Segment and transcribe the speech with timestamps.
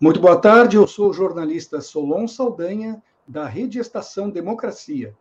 [0.01, 5.17] Muito boa tarde, eu sou o jornalista Solon Saldanha, da Rede Estação Democracia.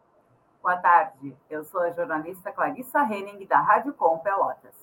[0.64, 4.74] Boa tarde, eu sou a jornalista Clarissa Henning, da Rádio Com Pelotas.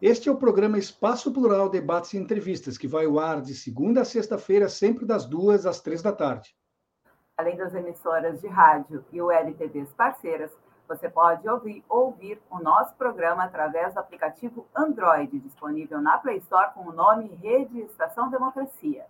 [0.00, 4.00] Este é o programa Espaço Plural Debates e Entrevistas, que vai ao ar de segunda
[4.00, 6.56] a sexta-feira, sempre das duas às três da tarde.
[7.36, 10.50] Além das emissoras de rádio e o LTVs parceiras,
[10.88, 16.72] você pode ouvir, ouvir o nosso programa através do aplicativo Android, disponível na Play Store
[16.72, 19.04] com o nome Rede Estação Democracia.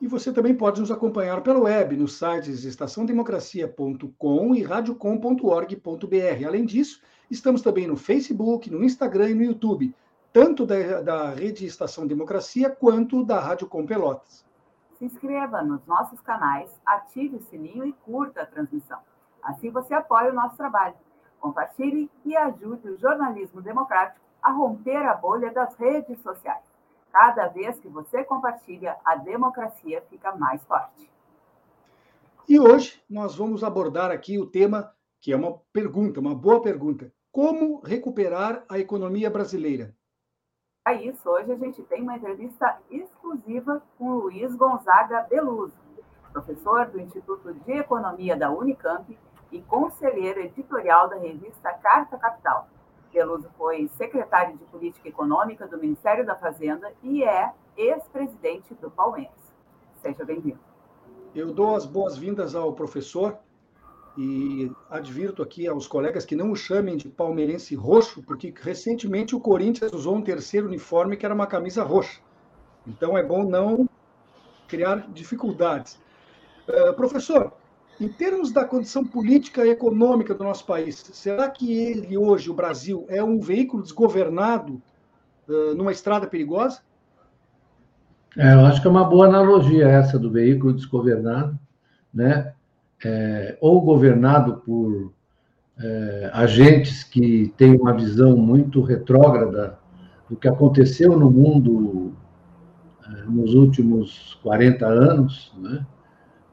[0.00, 6.46] E você também pode nos acompanhar pela web nos sites estaçãodemocracia.com e radiocom.org.br.
[6.46, 7.00] Além disso,
[7.30, 9.94] estamos também no Facebook, no Instagram e no YouTube,
[10.34, 14.44] tanto da, da rede Estação Democracia quanto da Rádio Com Pelotas.
[14.98, 18.98] Se inscreva nos nossos canais, ative o sininho e curta a transmissão.
[19.42, 20.94] Assim você apoia o nosso trabalho.
[21.40, 26.65] Compartilhe e ajude o jornalismo democrático a romper a bolha das redes sociais.
[27.18, 31.10] Cada vez que você compartilha, a democracia fica mais forte.
[32.46, 37.10] E hoje nós vamos abordar aqui o tema que é uma pergunta, uma boa pergunta.
[37.32, 39.94] Como recuperar a economia brasileira?
[40.84, 45.74] Para isso, hoje a gente tem uma entrevista exclusiva com Luiz Gonzaga Beluso,
[46.34, 49.18] professor do Instituto de Economia da Unicamp
[49.50, 52.68] e conselheiro editorial da revista Carta Capital.
[53.12, 59.32] Peluso foi secretário de Política Econômica do Ministério da Fazenda e é ex-presidente do Palmeiras.
[60.02, 60.58] Seja bem-vindo.
[61.34, 63.38] Eu dou as boas-vindas ao professor
[64.16, 69.40] e advirto aqui aos colegas que não o chamem de palmeirense roxo, porque recentemente o
[69.40, 72.20] Corinthians usou um terceiro uniforme que era uma camisa roxa.
[72.86, 73.88] Então é bom não
[74.66, 76.00] criar dificuldades.
[76.66, 77.52] Uh, professor,
[78.00, 82.54] em termos da condição política e econômica do nosso país, será que ele hoje, o
[82.54, 84.80] Brasil, é um veículo desgovernado
[85.48, 86.80] uh, numa estrada perigosa?
[88.36, 91.58] É, eu acho que é uma boa analogia essa do veículo desgovernado,
[92.12, 92.52] né?
[93.04, 95.12] É, ou governado por
[95.78, 99.78] é, agentes que têm uma visão muito retrógrada
[100.28, 102.12] do que aconteceu no mundo
[103.28, 105.86] nos últimos 40 anos, né?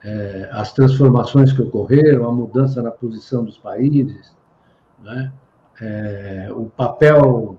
[0.03, 4.35] É, as transformações que ocorreram, a mudança na posição dos países,
[5.01, 5.31] né?
[5.81, 7.57] é, o papel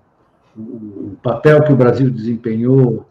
[0.57, 3.05] o papel que o Brasil desempenhou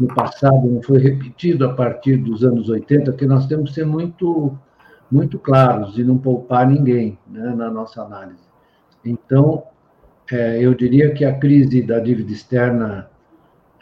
[0.00, 3.86] no passado não foi repetido a partir dos anos 80, que nós temos que ser
[3.86, 4.56] muito
[5.10, 8.42] muito claros e não poupar ninguém né, na nossa análise.
[9.04, 9.62] Então,
[10.32, 13.08] é, eu diria que a crise da dívida externa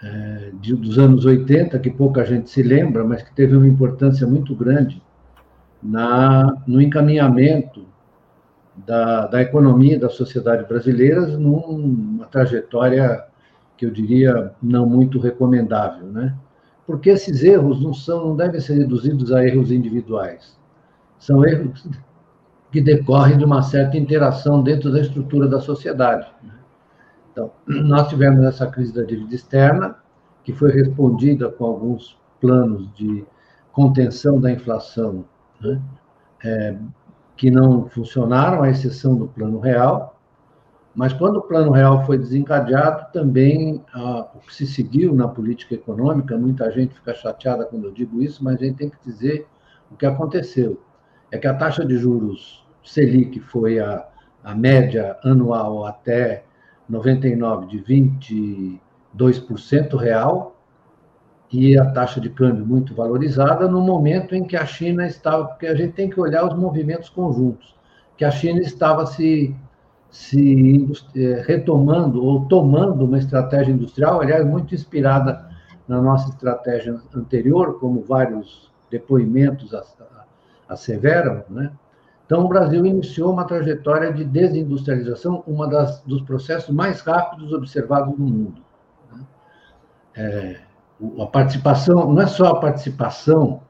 [0.03, 4.27] é, de, dos anos 80, que pouca gente se lembra, mas que teve uma importância
[4.27, 5.03] muito grande
[5.85, 7.87] na, no encaminhamento
[8.75, 13.25] da, da economia da sociedade brasileira numa trajetória
[13.77, 16.35] que eu diria não muito recomendável, né?
[16.87, 20.59] Porque esses erros não são, não devem ser reduzidos a erros individuais.
[21.19, 21.89] São erros
[22.71, 26.27] que decorrem de uma certa interação dentro da estrutura da sociedade.
[26.43, 26.53] Né?
[27.33, 29.97] Então, nós tivemos essa crise da dívida externa,
[30.43, 33.25] que foi respondida com alguns planos de
[33.73, 35.25] contenção da inflação,
[35.65, 35.83] né?
[36.45, 36.77] é,
[37.37, 40.15] que não funcionaram, à exceção do plano real,
[40.95, 46.39] mas quando o plano real foi desencadeado, também o que se seguiu na política econômica,
[46.39, 49.49] muita gente fica chateada quando eu digo isso, mas a gente tem que dizer
[49.91, 50.81] o que aconteceu.
[51.33, 54.07] é que a taxa de juros Selic foi a,
[54.45, 56.45] a média anual até
[56.89, 57.83] 99 de
[59.17, 60.54] 22% real
[61.57, 65.69] e a taxa de câmbio muito valorizada no momento em que a China estava, porque
[65.69, 67.77] a gente tem que olhar os movimentos conjuntos,
[68.17, 69.55] que a China estava se,
[70.11, 70.85] se
[71.15, 75.49] eh, retomando ou tomando uma estratégia industrial, aliás, muito inspirada
[75.87, 79.73] na nossa estratégia anterior, como vários depoimentos
[80.69, 81.71] asseveram, né?
[82.27, 88.27] Então, o Brasil iniciou uma trajetória de desindustrialização, das, dos processos mais rápidos observados no
[88.27, 88.63] mundo.
[89.13, 89.23] Né?
[90.17, 90.61] É,
[91.21, 93.61] a participação, não é só a participação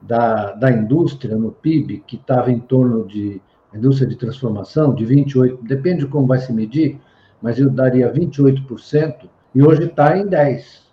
[0.00, 3.40] da, da indústria no PIB, que estava em torno de,
[3.74, 7.00] indústria de transformação, de 28%, depende de como vai se medir,
[7.42, 10.84] mas eu daria 28%, e hoje está em 10%.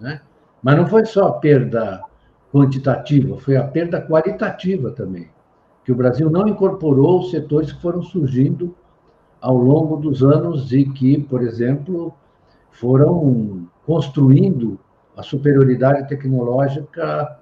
[0.00, 0.20] Né?
[0.62, 2.02] Mas não foi só a perda
[2.52, 5.28] quantitativa, foi a perda qualitativa também,
[5.84, 8.74] que o Brasil não incorporou os setores que foram surgindo
[9.40, 12.14] ao longo dos anos e que, por exemplo,
[12.70, 14.78] foram construindo
[15.16, 17.38] a superioridade tecnológica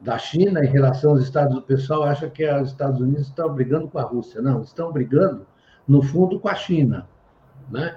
[0.00, 1.64] da China em relação aos Estados Unidos.
[1.64, 4.42] O pessoal acha que os Estados Unidos estão brigando com a Rússia.
[4.42, 5.46] Não, estão brigando,
[5.88, 7.08] no fundo, com a China.
[7.70, 7.96] Né?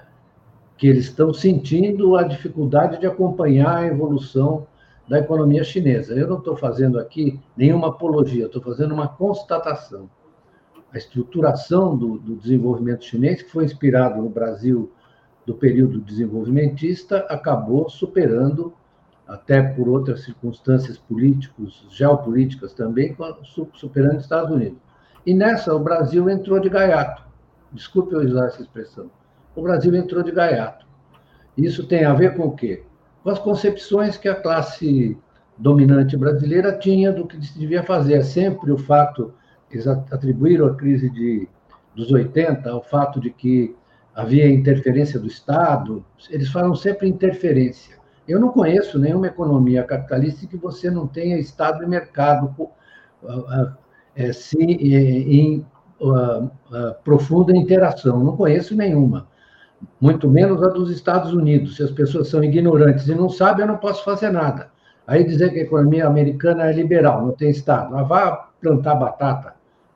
[0.78, 4.66] Que eles estão sentindo a dificuldade de acompanhar a evolução
[5.08, 6.14] da economia chinesa.
[6.14, 10.10] Eu não estou fazendo aqui nenhuma apologia, estou fazendo uma constatação.
[10.94, 14.92] A estruturação do, do, desenvolvimento chinês, que foi inspirado no Brasil
[15.46, 18.74] do período desenvolvimentista, acabou superando,
[19.27, 23.15] até por outras circunstâncias políticos, geopolíticas também,
[23.74, 24.79] superando os Estados Unidos.
[25.25, 27.24] E nessa, o Brasil entrou de gaiato.
[27.71, 29.12] Desculpe eu usar essa expressão.
[29.56, 30.85] O Brasil entrou de gaiato.
[31.57, 32.83] Isso tem a ver com o quê?
[33.27, 35.18] com as concepções que a classe
[35.57, 38.13] dominante brasileira tinha do que se devia fazer.
[38.13, 39.33] É sempre o fato,
[39.69, 41.45] eles atribuíram a crise de,
[41.94, 43.75] dos 80 ao fato de que
[44.15, 47.97] havia interferência do Estado, eles falam sempre interferência.
[48.27, 52.53] Eu não conheço nenhuma economia capitalista que você não tenha Estado e mercado
[54.15, 55.65] é, sim, em,
[56.01, 56.50] uh, uh,
[57.03, 58.24] profunda interação.
[58.24, 59.27] Não conheço nenhuma
[60.00, 61.75] muito menos a dos Estados Unidos.
[61.75, 64.69] Se as pessoas são ignorantes e não sabem, eu não posso fazer nada.
[65.06, 67.91] Aí dizer que a economia americana é liberal, não tem Estado.
[67.94, 69.56] Mas vá plantar batata.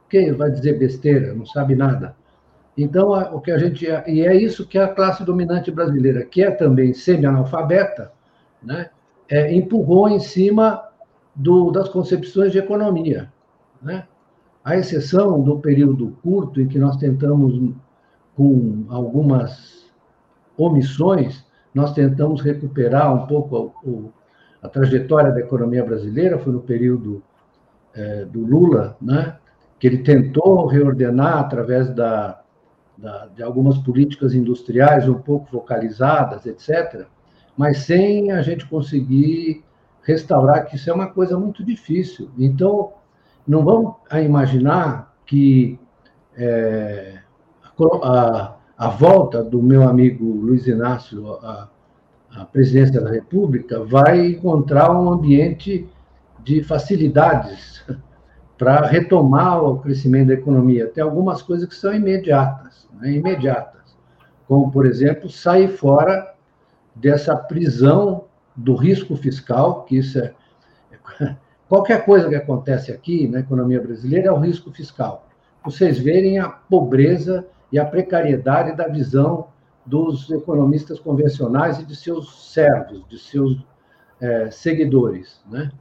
[0.10, 1.34] Quem vai dizer besteira?
[1.34, 2.16] Não sabe nada.
[2.78, 3.86] Então, o que a gente.
[3.86, 8.12] E é isso que a classe dominante brasileira, que é também semi-analfabeta,
[8.62, 8.90] né,
[9.30, 10.84] é, empurrou em cima
[11.36, 13.32] do, das concepções de economia.
[13.82, 14.06] Né?
[14.64, 17.74] A exceção do período curto em que nós tentamos
[18.36, 19.90] com algumas
[20.58, 24.14] omissões, nós tentamos recuperar um pouco
[24.62, 27.24] a, a trajetória da economia brasileira, foi no período
[27.94, 29.38] é, do Lula, né,
[29.80, 32.42] que ele tentou reordenar através da,
[32.98, 37.08] da, de algumas políticas industriais um pouco focalizadas, etc.,
[37.62, 39.64] mas sem a gente conseguir
[40.02, 42.32] restaurar, que isso é uma coisa muito difícil.
[42.36, 42.94] Então,
[43.48, 45.80] não vamos imaginar que
[46.36, 47.20] é,
[48.02, 51.70] a, a volta do meu amigo Luiz Inácio à,
[52.36, 55.88] à presidência da República vai encontrar um ambiente
[56.44, 57.86] de facilidades
[58.58, 60.88] para retomar o crescimento da economia.
[60.88, 63.12] Tem algumas coisas que são imediatas, né?
[63.12, 63.96] imediatas,
[64.48, 66.32] como, por exemplo, sair fora
[66.96, 70.34] dessa prisão do risco fiscal, que isso é
[71.68, 75.28] qualquer coisa que acontece aqui na economia brasileira é o risco fiscal.
[75.64, 79.48] Vocês verem a pobreza e a precariedade da visão
[79.86, 83.58] dos economistas convencionais e de seus servos, de seus
[84.20, 85.42] é, seguidores.
[85.50, 85.72] Né?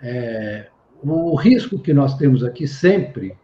[0.00, 0.68] É,
[1.02, 3.36] o risco que nós temos aqui sempre,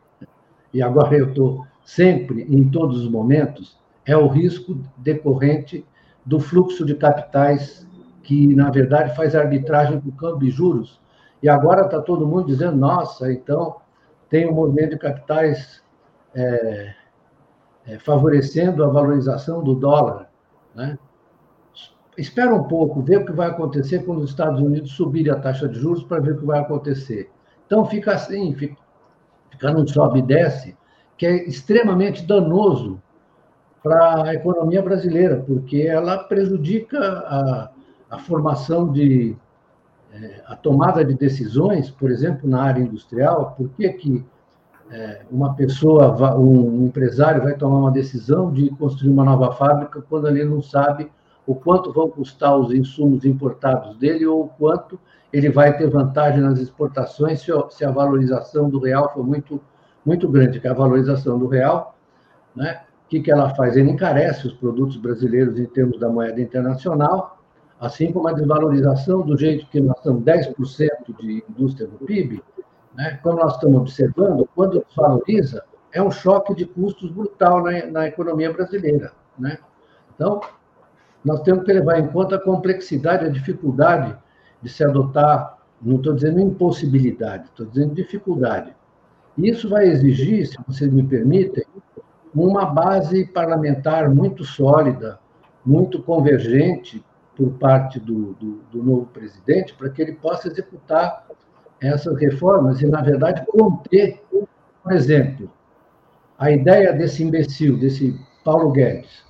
[0.73, 5.85] e agora eu estou sempre, em todos os momentos, é o risco decorrente
[6.25, 7.87] do fluxo de capitais
[8.23, 11.00] que, na verdade, faz arbitragem com câmbio e juros.
[11.43, 13.76] E agora está todo mundo dizendo, nossa, então
[14.29, 15.83] tem um movimento de capitais
[16.35, 16.95] é,
[17.87, 20.31] é, favorecendo a valorização do dólar.
[20.75, 20.99] Né?
[22.17, 25.69] Espera um pouco, vê o que vai acontecer quando os Estados Unidos subirem a taxa
[25.69, 27.31] de juros para ver o que vai acontecer.
[27.67, 28.76] Então fica assim, fica,
[29.50, 30.76] fica num sobe e desce,
[31.17, 33.02] que é extremamente danoso
[33.83, 37.71] para a economia brasileira, porque ela prejudica a,
[38.11, 39.37] a formação de
[40.12, 43.55] é, a tomada de decisões, por exemplo, na área industrial.
[43.57, 44.25] Por que, que
[44.91, 50.29] é, uma pessoa, um empresário vai tomar uma decisão de construir uma nova fábrica quando
[50.29, 51.11] ele não sabe
[51.47, 55.01] o quanto vão custar os insumos importados dele ou o quanto
[55.33, 59.61] ele vai ter vantagem nas exportações se a valorização do real for muito,
[60.05, 61.97] muito grande, que a valorização do real,
[62.55, 63.76] né, que, que ela faz?
[63.76, 67.38] Ele encarece os produtos brasileiros em termos da moeda internacional,
[67.78, 70.54] assim como a desvalorização do jeito que nós estamos 10%
[71.21, 72.42] de indústria do PIB,
[72.95, 78.07] né, como nós estamos observando, quando desvaloriza, é um choque de custos brutal na, na
[78.07, 79.12] economia brasileira.
[79.38, 79.59] Né?
[80.14, 80.40] Então,
[81.23, 84.16] nós temos que levar em conta a complexidade, a dificuldade
[84.62, 88.75] de se adotar, não estou dizendo impossibilidade, estou dizendo dificuldade.
[89.37, 91.64] Isso vai exigir, se vocês me permitem,
[92.35, 95.19] uma base parlamentar muito sólida,
[95.65, 97.05] muito convergente
[97.37, 101.27] por parte do, do, do novo presidente, para que ele possa executar
[101.81, 104.23] essas reformas e, na verdade, conter,
[104.83, 105.51] por exemplo,
[106.39, 109.25] a ideia desse imbecil, desse Paulo Guedes,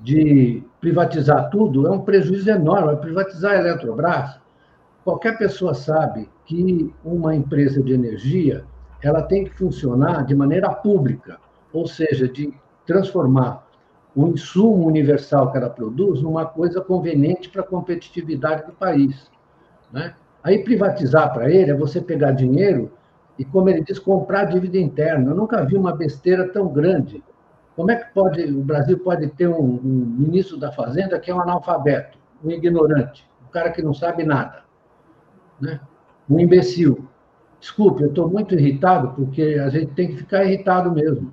[0.00, 2.96] de privatizar tudo é um prejuízo enorme.
[2.96, 4.38] Privatizar a Eletrobras,
[5.04, 8.64] qualquer pessoa sabe que uma empresa de energia
[9.02, 11.38] ela tem que funcionar de maneira pública,
[11.72, 12.52] ou seja, de
[12.86, 13.66] transformar
[14.14, 19.30] o insumo universal que ela produz numa coisa conveniente para a competitividade do país.
[19.92, 20.14] Né?
[20.42, 22.90] Aí privatizar para ele é você pegar dinheiro
[23.38, 25.30] e, como ele diz, comprar dívida interna.
[25.30, 27.22] Eu nunca vi uma besteira tão grande
[27.78, 31.34] como é que pode, o Brasil pode ter um, um ministro da Fazenda que é
[31.34, 34.64] um analfabeto, um ignorante, um cara que não sabe nada,
[35.60, 35.78] né?
[36.28, 37.08] um imbecil?
[37.60, 41.32] Desculpe, eu estou muito irritado, porque a gente tem que ficar irritado mesmo,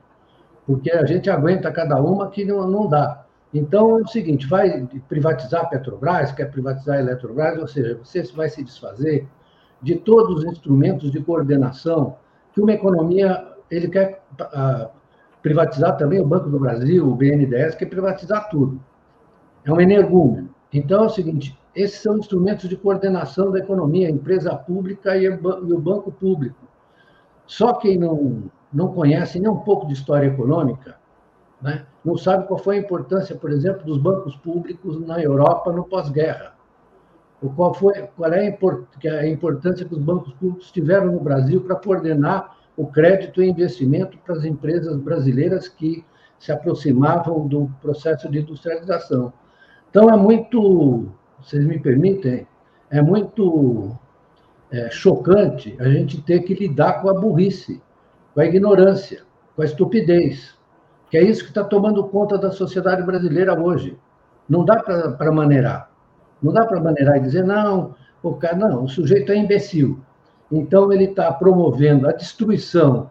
[0.66, 3.26] porque a gente aguenta cada uma que não, não dá.
[3.54, 8.24] Então é o seguinte: vai privatizar a Petrobras, quer privatizar a Eletrobras, ou seja, você
[8.34, 9.28] vai se desfazer
[9.82, 12.18] de todos os instrumentos de coordenação
[12.54, 14.90] que uma economia ele quer uh,
[15.42, 18.80] privatizar também o Banco do Brasil, o BNDES, quer privatizar tudo.
[19.64, 20.50] É um energúmeno.
[20.74, 25.30] Então é o seguinte: esses são instrumentos de coordenação da economia, a empresa pública e
[25.30, 26.66] o banco público.
[27.46, 28.44] Só quem não,
[28.76, 30.98] não conhece nem um pouco de história econômica,
[31.62, 35.86] né, não sabe qual foi a importância, por exemplo, dos bancos públicos na Europa no
[35.86, 36.54] pós-guerra.
[37.56, 38.54] Qual, foi, qual é
[39.20, 44.18] a importância que os bancos públicos tiveram no Brasil para coordenar o crédito e investimento
[44.20, 46.04] para as empresas brasileiras que
[46.40, 49.32] se aproximavam do processo de industrialização.
[49.90, 52.46] Então, é muito, vocês me permitem,
[52.90, 53.98] é muito
[54.72, 57.82] é, chocante a gente ter que lidar com a burrice,
[58.36, 59.22] com a ignorância,
[59.56, 60.54] com a estupidez,
[61.10, 63.98] que é isso que está tomando conta da sociedade brasileira hoje.
[64.48, 65.90] Não dá para maneirar.
[66.44, 70.02] Não dá para maneirar e dizer, não, o cara, não, o sujeito é imbecil.
[70.52, 73.10] Então, ele está promovendo a destruição,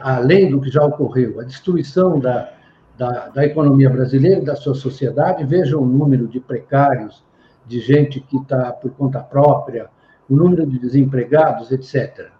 [0.00, 2.52] além do que já ocorreu, a destruição da,
[2.96, 5.44] da, da economia brasileira, da sua sociedade.
[5.44, 7.24] Vejam o número de precários,
[7.66, 9.90] de gente que está por conta própria,
[10.28, 12.30] o número de desempregados, etc.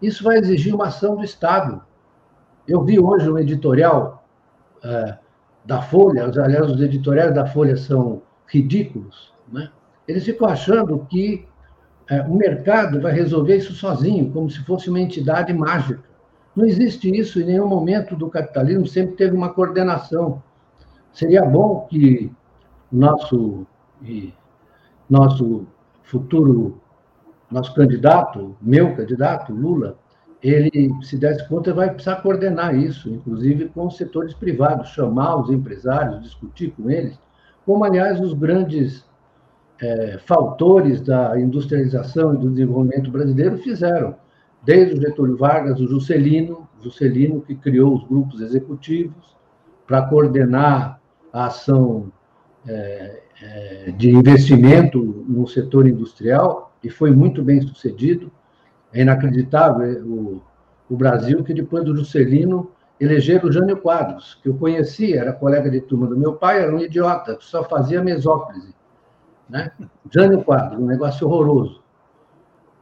[0.00, 1.82] Isso vai exigir uma ação do Estado.
[2.66, 4.24] Eu vi hoje um editorial
[4.84, 5.16] uh,
[5.64, 9.70] da Folha, aliás, os editoriais da Folha são ridículos, né?
[10.06, 11.46] eles ficam achando que
[12.08, 16.02] é, o mercado vai resolver isso sozinho, como se fosse uma entidade mágica.
[16.54, 20.42] Não existe isso em nenhum momento do capitalismo, sempre teve uma coordenação.
[21.12, 22.30] Seria bom que
[22.92, 23.66] nosso,
[25.08, 25.66] nosso
[26.02, 26.80] futuro,
[27.54, 29.96] nosso candidato, meu candidato, Lula,
[30.42, 35.50] ele se desse conta, vai precisar coordenar isso, inclusive com os setores privados, chamar os
[35.50, 37.16] empresários, discutir com eles,
[37.64, 39.08] como, aliás, os grandes
[39.80, 44.16] é, fautores da industrialização e do desenvolvimento brasileiro fizeram,
[44.64, 49.36] desde o Getúlio Vargas, o Juscelino, Juscelino que criou os grupos executivos
[49.86, 51.00] para coordenar
[51.32, 52.12] a ação
[52.66, 58.30] é, é, de investimento no setor industrial e foi muito bem sucedido.
[58.92, 60.42] É inacreditável é, o,
[60.88, 65.70] o Brasil que depois do Juscelino elegeram o Jânio Quadros, que eu conhecia, era colega
[65.70, 68.74] de turma do meu pai, era um idiota, que só fazia mesóclise
[69.48, 69.70] né?
[70.10, 71.82] Jânio Quadros, um negócio horroroso.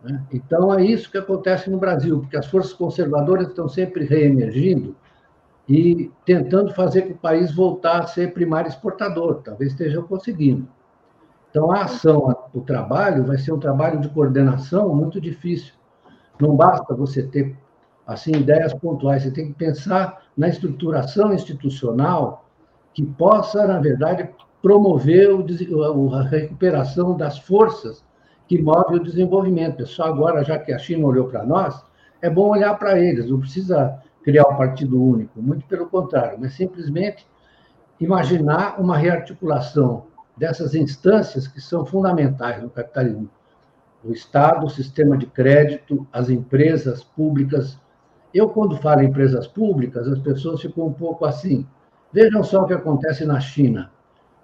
[0.03, 0.23] Né?
[0.33, 4.97] Então, é isso que acontece no Brasil, porque as forças conservadoras estão sempre reemergindo
[5.69, 10.69] e tentando fazer com o país voltar a ser primário exportador, talvez estejam conseguindo.
[11.53, 15.75] Então, a ação, o trabalho, vai ser um trabalho de coordenação muito difícil.
[16.41, 17.55] Não basta você ter
[18.07, 22.47] assim ideias pontuais, você tem que pensar na estruturação institucional
[22.95, 24.31] que possa, na verdade,
[24.63, 25.29] promover
[26.15, 28.03] a recuperação das forças
[28.49, 29.83] que movem o desenvolvimento.
[29.83, 31.85] É só agora, já que a China olhou para nós,
[32.23, 36.55] é bom olhar para eles, não precisa criar um partido único, muito pelo contrário, mas
[36.55, 37.27] simplesmente
[38.01, 43.31] imaginar uma rearticulação dessas instâncias que são fundamentais no capitalismo.
[44.05, 47.79] O Estado, o sistema de crédito, as empresas públicas.
[48.35, 51.67] Eu, quando falo em empresas públicas, as pessoas ficam um pouco assim.
[52.13, 53.91] Vejam só o que acontece na China.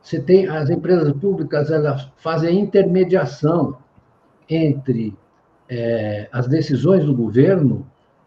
[0.00, 3.78] Você tem as empresas públicas, elas fazem intermediação
[4.48, 5.16] entre
[5.68, 7.86] é, as decisões do governo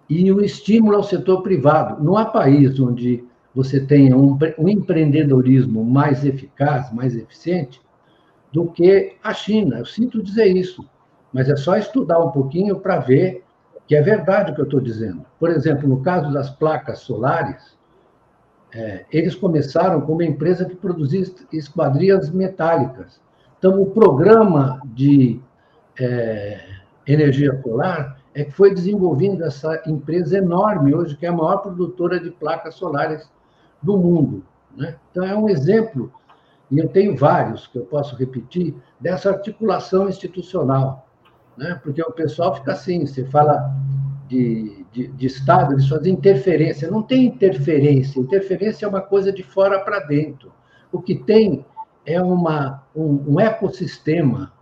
[0.10, 2.03] e o estímulo ao setor privado.
[2.03, 7.81] Não há país onde você tenha um, um empreendedorismo mais eficaz, mais eficiente,
[8.51, 9.79] do que a China.
[9.79, 10.88] Eu sinto dizer isso,
[11.34, 13.43] mas é só estudar um pouquinho para ver
[13.88, 15.25] que é verdade o que eu estou dizendo.
[15.39, 17.77] Por exemplo, no caso das placas solares,
[18.74, 23.20] é, eles começaram com uma empresa que produzia esquadrias metálicas.
[23.58, 25.41] Então, o programa de
[26.00, 26.62] é,
[27.05, 32.20] energia solar é que foi desenvolvendo essa empresa enorme hoje, que é a maior produtora
[32.20, 33.29] de placas solares
[33.82, 34.44] do mundo.
[34.76, 34.96] Né?
[35.10, 36.12] Então, é um exemplo,
[36.70, 41.08] e eu tenho vários que eu posso repetir, dessa articulação institucional.
[41.58, 41.80] Né?
[41.84, 43.74] Porque o pessoal fica assim, você fala
[44.28, 46.90] de, de, de Estado, eles fazem interferência.
[46.90, 50.52] Não tem interferência, interferência é uma coisa de fora para dentro.
[50.92, 51.66] O que tem
[52.06, 54.54] é uma, um, um ecossistema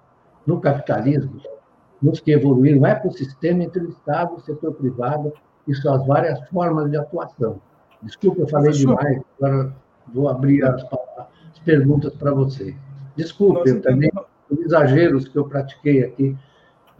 [0.45, 1.39] no capitalismo,
[2.01, 5.31] nos que evoluíram, um ecossistema entre o Estado, o setor privado
[5.67, 7.61] e suas várias formas de atuação.
[8.01, 9.75] Desculpa, eu falei Professor, demais, agora
[10.07, 12.75] vou abrir as, as perguntas para vocês.
[13.15, 14.09] Desculpe, eu também,
[14.49, 16.37] os exageros que eu pratiquei aqui,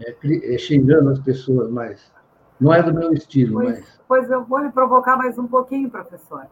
[0.02, 0.16] é,
[0.54, 2.12] é, xingando as pessoas, mas
[2.60, 3.54] não é do meu estilo.
[3.54, 4.02] Pois, mas...
[4.08, 6.48] pois eu vou lhe provocar mais um pouquinho, professor.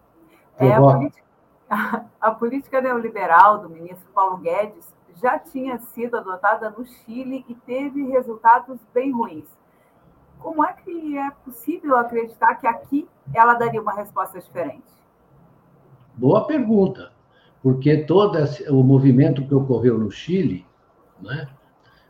[0.58, 1.24] É, a, política,
[2.22, 8.04] a política neoliberal do ministro Paulo Guedes já tinha sido adotada no Chile e teve
[8.08, 9.57] resultados bem ruins.
[10.39, 14.84] Como é que é possível acreditar que aqui ela daria uma resposta diferente?
[16.15, 17.12] Boa pergunta,
[17.62, 20.65] porque todo esse, o movimento que ocorreu no Chile
[21.22, 21.48] né,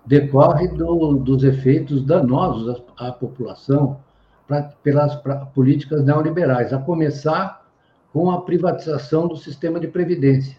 [0.06, 4.00] decorre do, dos efeitos danosos à, à população
[4.48, 7.68] pra, pelas pra, políticas neoliberais, a começar
[8.14, 10.58] com a privatização do sistema de previdência,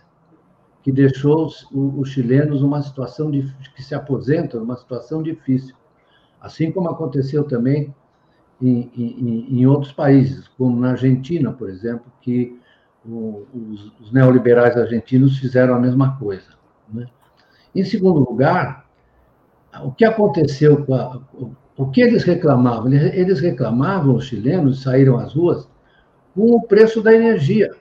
[0.83, 3.43] que deixou os, os chilenos numa situação de,
[3.75, 5.75] que se aposentam numa situação difícil.
[6.41, 7.95] Assim como aconteceu também
[8.61, 12.59] em, em, em outros países, como na Argentina, por exemplo, que
[13.05, 16.51] o, os, os, neoliberais argentinos fizeram a mesma coisa.
[16.93, 17.07] Né?
[17.75, 18.87] Em segundo lugar,
[19.83, 21.21] o que aconteceu com a,
[21.77, 22.93] o, que eles reclamavam?
[22.93, 25.69] Eles reclamavam, os chilenos saíram às ruas
[26.35, 27.75] com o preço da energia,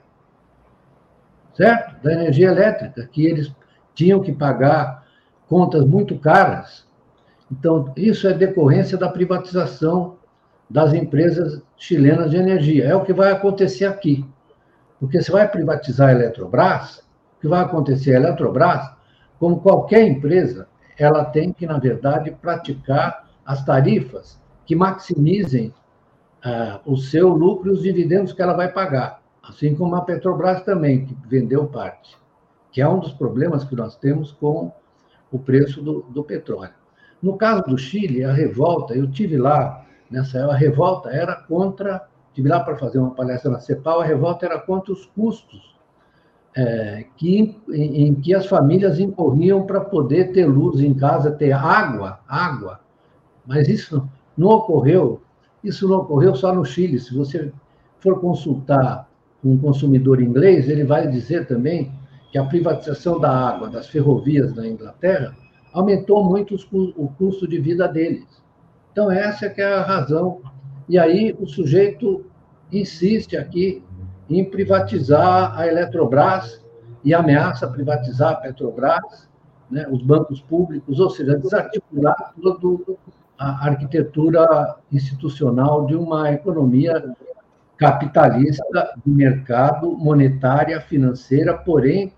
[1.54, 2.02] certo?
[2.04, 3.54] Da energia elétrica, que eles
[3.93, 5.06] tinham que pagar
[5.48, 6.87] contas muito caras
[7.52, 10.18] então, isso é decorrência da privatização
[10.70, 12.86] das empresas chilenas de energia.
[12.86, 14.26] É o que vai acontecer aqui.
[15.00, 16.98] Porque você vai privatizar a Eletrobras,
[17.38, 18.16] o que vai acontecer?
[18.16, 18.92] A Eletrobras,
[19.40, 25.74] como qualquer empresa, ela tem que, na verdade, praticar as tarifas que maximizem
[26.44, 29.22] uh, o seu lucro e os dividendos que ela vai pagar.
[29.42, 32.18] Assim como a Petrobras também, que vendeu parte,
[32.72, 34.74] que é um dos problemas que nós temos com
[35.32, 36.74] o preço do, do petróleo.
[37.21, 42.49] No caso do Chile, a revolta, eu tive lá nessa a revolta era contra, tive
[42.49, 45.75] lá para fazer uma palestra na CEPAL, a revolta era contra os custos
[46.56, 51.51] é, que, em, em, que as famílias incorriam para poder ter luz em casa, ter
[51.51, 52.80] água, água.
[53.45, 55.21] Mas isso não ocorreu,
[55.63, 56.99] isso não ocorreu só no Chile.
[56.99, 57.51] Se você
[57.99, 59.08] for consultar
[59.43, 61.91] um consumidor inglês, ele vai dizer também
[62.32, 65.36] que a privatização da água, das ferrovias na Inglaterra,
[65.78, 66.56] aumentou muito
[66.98, 68.26] o custo de vida deles.
[68.92, 70.42] Então, essa é que é a razão.
[70.90, 72.26] E aí o sujeito
[72.72, 73.84] insiste aqui
[74.28, 76.66] em privatizar a Eletrobras
[77.04, 79.30] e ameaça privatizar a Petrobras,
[79.70, 82.98] né, os bancos públicos, ou seja, desarticular toda
[83.38, 87.16] a arquitetura institucional de uma economia
[87.78, 92.12] capitalista de mercado, monetária, financeira, porém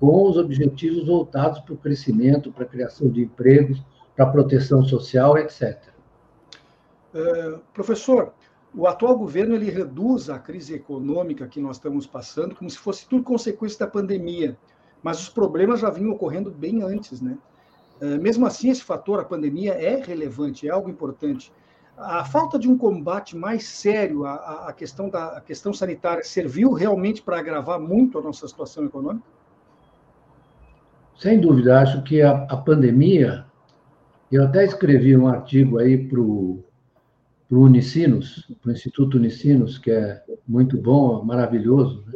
[0.00, 3.82] com os objetivos voltados para o crescimento, para a criação de empregos,
[4.16, 5.78] para a proteção social, etc.
[7.12, 8.32] É, professor,
[8.74, 13.06] o atual governo ele reduz a crise econômica que nós estamos passando como se fosse
[13.06, 14.56] tudo consequência da pandemia,
[15.02, 17.36] mas os problemas já vinham ocorrendo bem antes, né?
[18.00, 21.52] É, mesmo assim, esse fator, a pandemia, é relevante, é algo importante.
[21.94, 27.20] A falta de um combate mais sério à, questão da à questão sanitária serviu realmente
[27.20, 29.26] para agravar muito a nossa situação econômica?
[31.20, 33.44] Sem dúvida, acho que a, a pandemia,
[34.32, 36.64] eu até escrevi um artigo aí para o
[37.50, 42.02] Unicinos, para o Instituto Unicinos, que é muito bom, maravilhoso.
[42.06, 42.14] Né?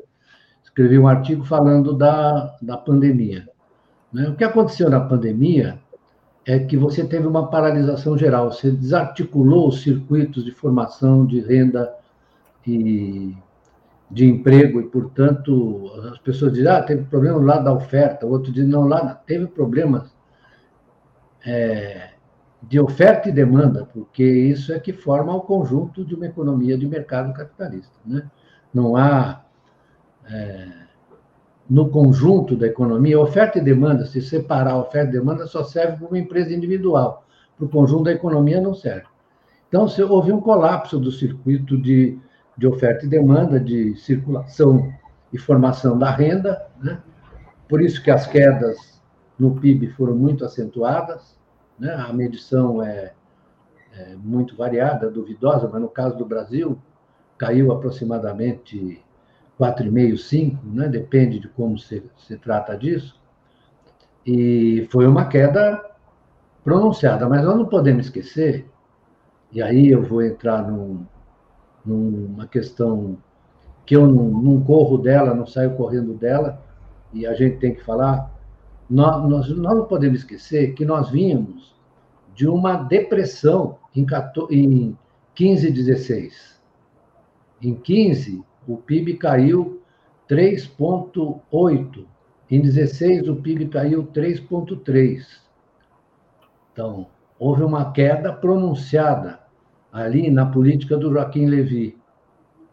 [0.62, 3.46] Escrevi um artigo falando da, da pandemia.
[4.10, 4.26] Né?
[4.30, 5.78] O que aconteceu na pandemia
[6.46, 11.94] é que você teve uma paralisação geral, você desarticulou os circuitos de formação de renda
[12.66, 13.36] e
[14.14, 18.52] de emprego, e, portanto, as pessoas dizem, ah, teve problema lá da oferta, o outro
[18.52, 20.14] diz, não, lá teve problemas
[21.44, 22.10] é,
[22.62, 26.86] de oferta e demanda, porque isso é que forma o conjunto de uma economia de
[26.86, 27.92] mercado capitalista.
[28.06, 28.22] Né?
[28.72, 29.42] Não há,
[30.30, 30.68] é,
[31.68, 36.06] no conjunto da economia, oferta e demanda, se separar oferta e demanda, só serve para
[36.06, 39.06] uma empresa individual, para o conjunto da economia não serve.
[39.68, 42.16] Então, houve um colapso do circuito de,
[42.56, 44.92] de oferta e demanda, de circulação
[45.32, 47.00] e formação da renda, né?
[47.68, 49.02] por isso que as quedas
[49.38, 51.36] no PIB foram muito acentuadas,
[51.78, 51.92] né?
[51.94, 53.12] a medição é,
[53.92, 56.78] é muito variada, duvidosa, mas no caso do Brasil,
[57.36, 59.02] caiu aproximadamente
[59.58, 60.88] 4,5, 5, né?
[60.88, 63.20] depende de como se, se trata disso,
[64.24, 65.84] e foi uma queda
[66.62, 68.70] pronunciada, mas nós não podemos esquecer,
[69.52, 71.04] e aí eu vou entrar num,
[71.84, 73.18] numa questão
[73.84, 76.62] que eu não, não, corro dela, não saio correndo dela,
[77.12, 78.32] e a gente tem que falar,
[78.88, 81.74] nós, nós, nós não podemos esquecer que nós vínhamos
[82.34, 84.96] de uma depressão em, 14, em
[85.34, 86.60] 15 e 16.
[87.62, 89.82] Em 15, o PIB caiu
[90.28, 92.04] 3,8.
[92.50, 95.24] Em 16, o PIB caiu 3,3.
[96.72, 97.06] Então,
[97.38, 99.43] houve uma queda pronunciada
[99.94, 101.96] ali na política do Joaquim Levy,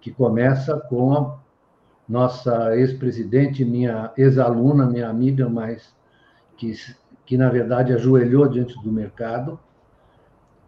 [0.01, 1.39] que começa com a
[2.09, 5.95] nossa ex-presidente, minha ex-aluna, minha amiga, mas
[6.57, 6.73] que,
[7.23, 9.59] que na verdade ajoelhou diante do mercado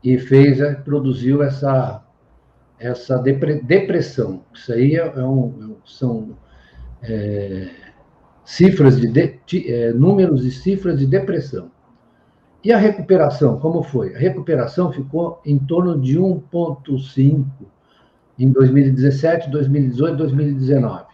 [0.04, 2.02] e fez, produziu essa
[2.80, 4.44] essa depressão.
[4.54, 6.38] Isso aí é, é um, são
[7.02, 7.70] é,
[8.44, 11.72] cifras de, de é, números e cifras de depressão.
[12.64, 14.16] E a recuperação, como foi?
[14.16, 17.46] A recuperação ficou em torno de 1,5
[18.40, 21.06] em 2017, 2018, 2019.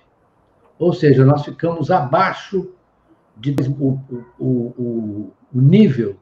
[0.77, 2.71] Ou seja, nós ficamos abaixo
[3.35, 3.99] de o,
[4.39, 6.17] o, o, o nível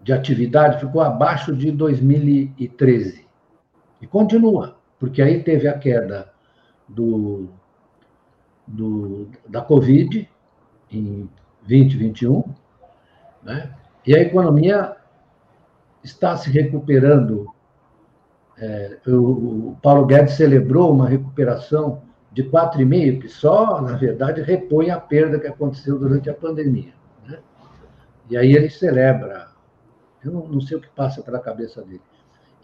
[0.00, 3.26] de atividade ficou abaixo de 2013.
[4.00, 6.32] E continua, porque aí teve a queda
[6.88, 7.48] do,
[8.66, 10.30] do, da Covid
[10.90, 11.28] em
[11.66, 12.44] 2021,
[13.42, 13.74] né?
[14.08, 14.96] E a economia
[16.02, 17.52] está se recuperando.
[18.56, 24.90] É, o, o Paulo Guedes celebrou uma recuperação de 4,5, que só, na verdade, repõe
[24.90, 26.92] a perda que aconteceu durante a pandemia.
[27.26, 27.38] Né?
[28.30, 29.48] E aí ele celebra.
[30.24, 32.02] Eu não, não sei o que passa pela cabeça dele.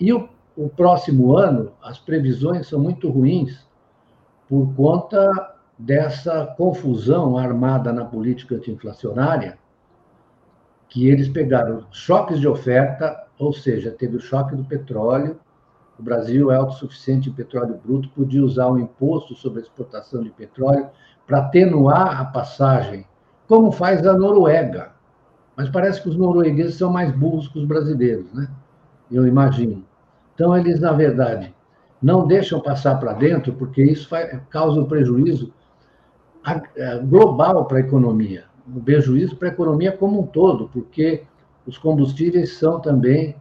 [0.00, 3.66] E o o próximo ano, as previsões são muito ruins
[4.48, 9.58] por conta dessa confusão armada na política anti-inflacionária,
[10.94, 15.40] que eles pegaram choques de oferta, ou seja, teve o choque do petróleo,
[15.98, 20.30] o Brasil é autossuficiente em petróleo bruto, podia usar o imposto sobre a exportação de
[20.30, 20.88] petróleo
[21.26, 23.04] para atenuar a passagem,
[23.48, 24.92] como faz a Noruega.
[25.56, 28.48] Mas parece que os noruegueses são mais burros que os brasileiros, né?
[29.10, 29.84] Eu imagino.
[30.32, 31.52] Então, eles, na verdade,
[32.00, 35.52] não deixam passar para dentro, porque isso faz, causa um prejuízo
[37.08, 41.24] global para a economia, um prejuízo para a economia como um todo, porque
[41.66, 43.36] os combustíveis são também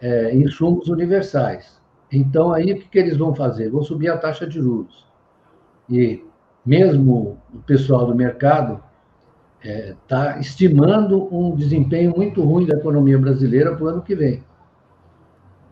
[0.00, 1.78] é, insumos universais.
[2.10, 3.70] Então, aí, o que, que eles vão fazer?
[3.70, 5.06] Vão subir a taxa de juros.
[5.88, 6.24] E
[6.64, 8.82] mesmo o pessoal do mercado
[9.62, 14.42] está é, estimando um desempenho muito ruim da economia brasileira para o ano que vem.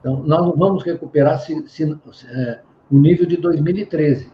[0.01, 4.31] Então, nós não vamos recuperar se, se, é, o nível de 2013.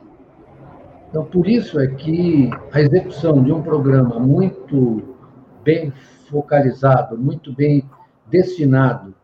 [1.13, 5.15] Então, por isso é que a execução de um programa muito
[5.63, 5.93] bem
[6.31, 7.87] focalizado, muito bem
[8.31, 9.15] destinado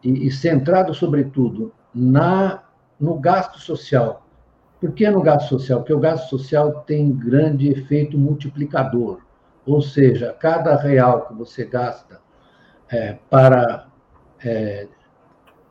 [0.00, 2.62] e, e centrado, sobretudo, na,
[3.00, 4.24] no gasto social.
[4.80, 5.80] Por que no gasto social?
[5.80, 9.18] Porque o gasto social tem grande efeito multiplicador.
[9.66, 12.20] Ou seja, cada real que você gasta
[12.88, 13.88] é, para
[14.44, 14.86] é,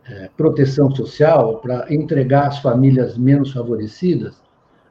[0.10, 4.43] é, proteção social, para entregar às famílias menos favorecidas,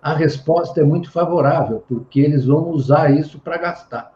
[0.02, 4.12] a resposta é muito favorável, porque eles vão usar isso para gastar,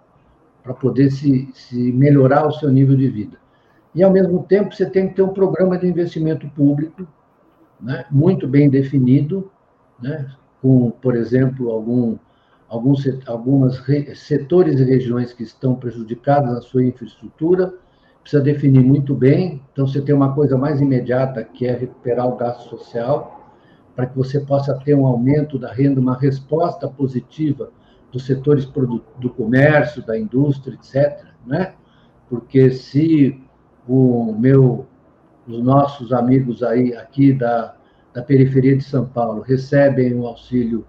[0.60, 3.38] para poder se, se melhorar o seu nível de vida.
[3.94, 7.06] E, ao mesmo tempo, você tem que ter um programa de investimento público
[7.80, 9.48] né, muito bem definido,
[10.02, 10.28] né,
[10.60, 12.18] com, por exemplo, algum,
[12.68, 13.80] alguns algumas
[14.16, 17.72] setores e regiões que estão prejudicados na sua infraestrutura,
[18.20, 19.62] precisa definir muito bem.
[19.72, 23.45] Então, você tem uma coisa mais imediata, que é recuperar o gasto social,
[23.96, 27.70] para que você possa ter um aumento da renda, uma resposta positiva
[28.12, 31.24] dos setores do comércio, da indústria, etc.
[31.46, 31.72] Né?
[32.28, 33.42] Porque se
[33.88, 34.86] o meu,
[35.48, 37.74] os nossos amigos aí aqui da,
[38.12, 40.86] da periferia de São Paulo recebem um auxílio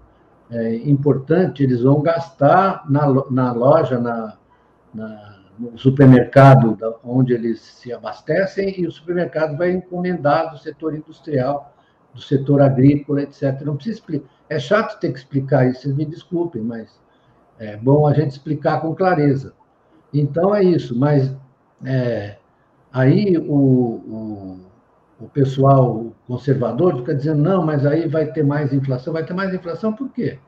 [0.50, 4.36] é, importante, eles vão gastar na, na loja, na,
[4.92, 11.74] na, no supermercado onde eles se abastecem, e o supermercado vai encomendar do setor industrial,
[12.18, 13.62] do setor agrícola, etc.
[13.62, 14.28] Não precisa explicar.
[14.48, 17.00] É chato ter que explicar isso, vocês me desculpem, mas
[17.58, 19.54] é bom a gente explicar com clareza.
[20.12, 21.34] Então é isso, mas
[21.84, 22.36] é,
[22.92, 24.60] aí o, o,
[25.20, 29.12] o, pessoal conservador fica dizendo, não, mas aí vai ter mais inflação.
[29.12, 30.38] Vai ter mais inflação por quê?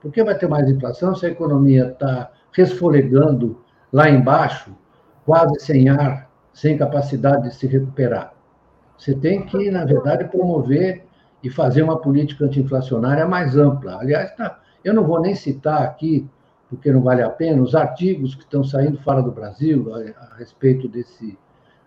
[0.00, 3.60] Por que vai ter mais inflação se a economia está resfolegando
[3.92, 4.74] lá embaixo,
[5.26, 8.37] quase sem ar, sem capacidade de se recuperar?
[8.98, 11.04] Você tem que, na verdade, promover
[11.42, 13.96] e fazer uma política anti-inflacionária mais ampla.
[13.98, 16.28] Aliás, tá, eu não vou nem citar aqui,
[16.68, 20.36] porque não vale a pena, os artigos que estão saindo fora do Brasil a, a
[20.36, 21.38] respeito desse,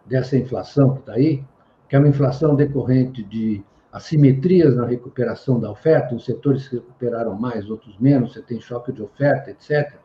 [0.05, 1.43] dessa inflação que está aí,
[1.89, 7.37] que é uma inflação decorrente de assimetrias na recuperação da oferta, os setores se recuperaram
[7.37, 9.99] mais, outros menos, você tem choque de oferta, etc.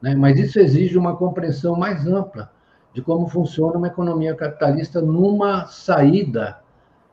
[0.00, 0.14] Né?
[0.14, 2.50] Mas isso exige uma compreensão mais ampla
[2.98, 6.58] de como funciona uma economia capitalista numa saída,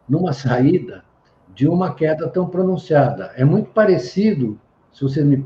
[0.10, 1.06] numa saída
[1.54, 3.32] de uma queda tão pronunciada.
[3.36, 4.60] É muito parecido,
[4.91, 5.38] se vocês me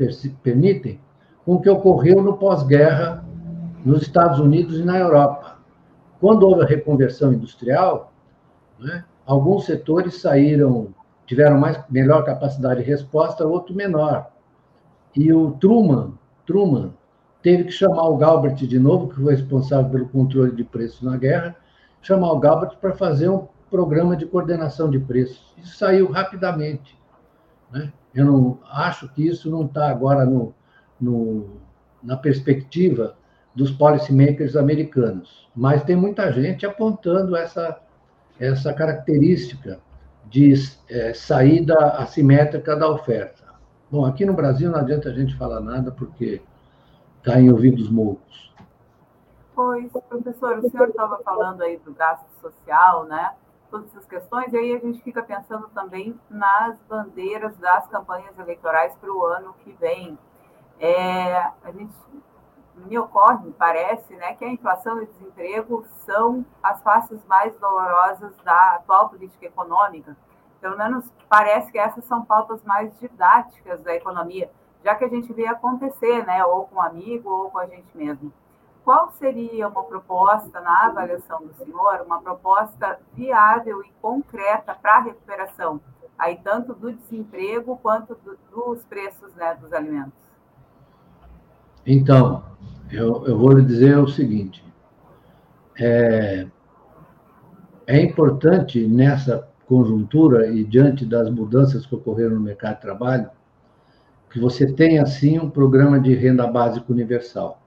[0.41, 0.97] permitem,
[1.43, 3.25] com o que ocorreu no pós-guerra
[3.83, 5.57] nos Estados Unidos e na Europa.
[6.21, 8.13] Quando houve a reconversão industrial,
[8.79, 10.93] né, alguns setores saíram,
[11.25, 14.31] tiveram mais, melhor capacidade de resposta, outro menor.
[15.13, 16.13] E o Truman,
[16.45, 16.93] Truman
[17.41, 21.17] teve que chamar o Galbraith de novo, que foi responsável pelo controle de preços na
[21.17, 21.55] guerra,
[22.01, 25.53] chamar o Galbraith para fazer um programa de coordenação de preços.
[25.57, 26.97] Isso saiu rapidamente.
[27.71, 27.91] Né?
[28.13, 30.53] Eu não acho que isso não está agora no,
[30.99, 31.57] no,
[32.01, 33.15] na perspectiva
[33.53, 37.79] dos policymakers americanos, mas tem muita gente apontando essa,
[38.39, 39.79] essa característica
[40.29, 40.53] de
[40.89, 43.43] é, saída assimétrica da oferta.
[43.91, 46.41] Bom, aqui no Brasil não adianta a gente falar nada porque
[47.29, 48.53] está em ouvidos moucos.
[49.55, 53.33] Pois, professor, o senhor estava falando aí do gasto social, né?
[53.69, 58.95] todas essas questões, e aí a gente fica pensando também nas bandeiras das campanhas eleitorais
[58.95, 60.17] para o ano que vem.
[60.79, 61.93] É, a gente
[62.75, 67.55] me ocorre, me parece, né, que a inflação e o desemprego são as faces mais
[67.59, 70.15] dolorosas da atual política econômica.
[70.61, 74.49] Pelo menos parece que essas são pautas mais didáticas da economia,
[74.83, 77.95] já que a gente vê acontecer, né, ou com um amigo ou com a gente
[77.95, 78.31] mesmo
[78.89, 85.01] qual seria uma proposta, na avaliação do senhor, uma proposta viável e concreta para a
[85.01, 85.79] recuperação,
[86.17, 90.13] aí tanto do desemprego quanto do, dos preços né, dos alimentos?
[91.85, 92.43] Então,
[92.91, 94.65] eu, eu vou lhe dizer o seguinte:
[95.79, 96.47] é,
[97.85, 103.29] é importante nessa conjuntura e diante das mudanças que ocorreram no mercado de trabalho,
[104.29, 107.61] que você tenha, assim, um programa de renda básica universal.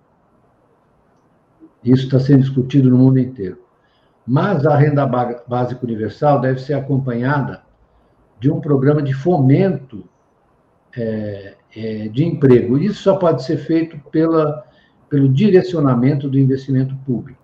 [1.83, 3.59] Isso está sendo discutido no mundo inteiro.
[4.27, 7.63] Mas a renda básica universal deve ser acompanhada
[8.39, 10.09] de um programa de fomento
[10.97, 12.79] é, é, de emprego.
[12.79, 14.65] Isso só pode ser feito pela,
[15.09, 17.43] pelo direcionamento do investimento público.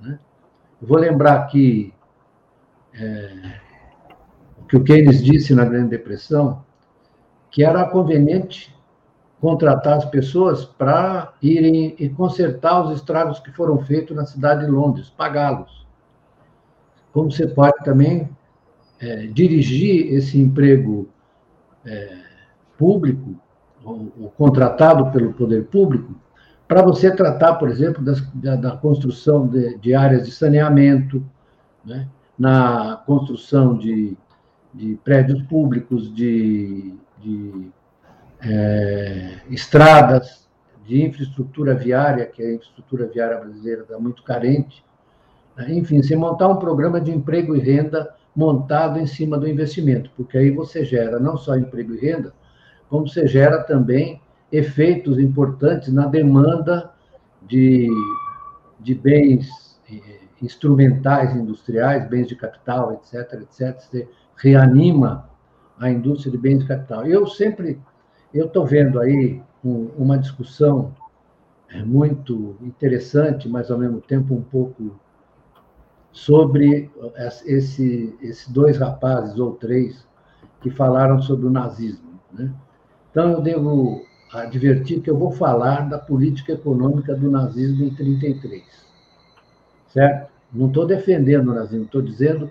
[0.00, 0.18] Né?
[0.80, 1.92] vou lembrar aqui
[2.94, 3.60] é,
[4.58, 6.64] o que o Keynes disse na Grande Depressão,
[7.50, 8.74] que era conveniente
[9.40, 14.70] contratar as pessoas para irem e consertar os estragos que foram feitos na cidade de
[14.70, 15.86] Londres, pagá-los.
[17.10, 18.28] Como você pode também
[19.00, 21.08] é, dirigir esse emprego
[21.86, 22.18] é,
[22.76, 23.34] público,
[23.82, 26.14] ou, ou, contratado pelo poder público,
[26.68, 31.24] para você tratar, por exemplo, das, da, da, construção de, de, áreas de saneamento,
[31.84, 32.06] né?
[32.38, 34.16] na construção de,
[34.72, 37.70] de prédios públicos, de, de
[38.42, 40.48] é, estradas,
[40.84, 44.84] de infraestrutura viária, que a infraestrutura viária brasileira está muito carente.
[45.56, 45.74] Né?
[45.74, 50.38] Enfim, você montar um programa de emprego e renda montado em cima do investimento, porque
[50.38, 52.32] aí você gera não só emprego e renda,
[52.88, 56.92] como você gera também efeitos importantes na demanda
[57.42, 57.88] de,
[58.80, 63.78] de bens eh, instrumentais industriais, bens de capital, etc., etc.
[63.78, 65.29] Você reanima
[65.80, 67.06] a indústria de bens de capital.
[67.06, 67.80] Eu sempre
[68.32, 70.94] eu estou vendo aí um, uma discussão
[71.68, 74.94] é, muito interessante, mas ao mesmo tempo um pouco
[76.12, 76.90] sobre
[77.44, 80.06] esse, esses dois rapazes ou três
[80.60, 82.20] que falaram sobre o nazismo.
[82.32, 82.52] Né?
[83.10, 88.62] Então eu devo advertir que eu vou falar da política econômica do nazismo em 33.
[89.88, 90.30] Certo?
[90.52, 92.50] Não estou defendendo o nazismo, estou dizendo.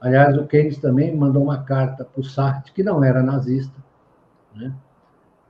[0.00, 3.76] Aliás, o Keynes também mandou uma carta para o Sartre, que não era nazista,
[4.54, 4.72] né?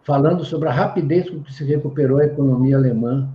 [0.05, 3.29] falando sobre a rapidez com que se recuperou a economia alemã.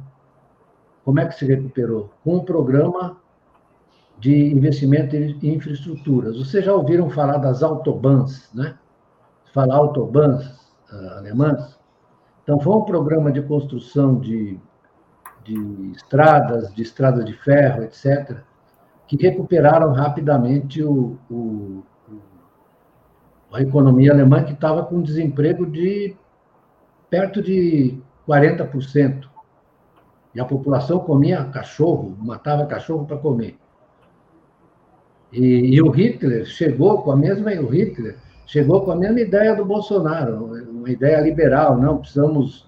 [1.03, 2.09] Como é que se recuperou?
[2.23, 3.17] Com um programa
[4.17, 6.37] de investimento em infraestruturas.
[6.37, 8.77] Vocês já ouviram falar das autobahns, né?
[9.53, 10.45] Falar autobahns
[10.93, 11.77] uh, alemãs?
[12.43, 14.59] Então, foi um programa de construção de,
[15.43, 18.37] de estradas, de estradas de ferro, etc.,
[19.11, 21.83] que recuperaram rapidamente o, o,
[23.51, 26.15] a economia alemã, que estava com desemprego de
[27.09, 29.27] perto de 40%.
[30.33, 33.57] E a população comia cachorro, matava cachorro para comer.
[35.29, 39.53] E, e, o Hitler chegou com a mesma o Hitler chegou com a mesma ideia
[39.53, 42.65] do Bolsonaro, uma ideia liberal, não precisamos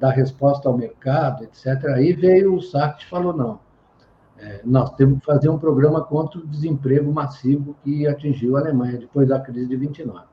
[0.00, 1.84] dar resposta ao mercado, etc.
[1.94, 3.60] Aí veio o Sartre e falou não,
[4.42, 8.98] é, nós temos que fazer um programa contra o desemprego massivo que atingiu a Alemanha
[8.98, 10.24] depois da crise de 29.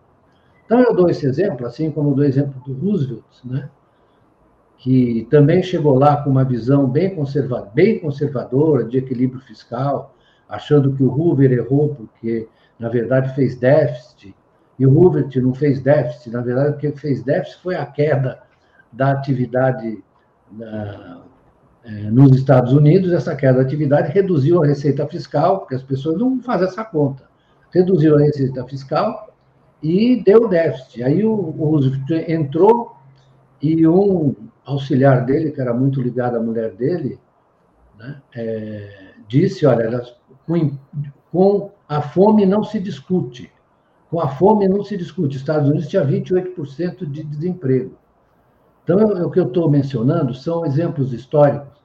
[0.65, 3.69] Então eu dou esse exemplo, assim como dou exemplo do Roosevelt, né?
[4.79, 10.15] que também chegou lá com uma visão bem, conserva bem conservadora de equilíbrio fiscal,
[10.47, 12.47] achando que o Hoover errou porque,
[12.79, 14.33] na verdade, fez déficit,
[14.79, 18.41] e o Hoover não fez déficit, na verdade, o que fez déficit foi a queda
[18.91, 20.01] da atividade
[20.59, 21.17] é,
[22.11, 26.41] nos Estados Unidos, essa queda da atividade reduziu a receita fiscal, porque as pessoas não
[26.41, 27.23] fazem essa conta,
[27.71, 29.33] reduziu a receita fiscal
[29.81, 31.03] e deu déficit.
[31.03, 31.79] Aí o, o
[32.27, 32.95] entrou
[33.61, 37.19] e um auxiliar dele, que era muito ligado à mulher dele,
[37.97, 40.01] né, é, disse, olha,
[40.45, 40.77] com,
[41.31, 43.51] com a fome não se discute.
[44.09, 45.35] Com a fome não se discute.
[45.35, 47.98] Os Estados Unidos tinha 28% de desemprego.
[48.89, 51.77] Então, o que eu estou mencionando são exemplos históricos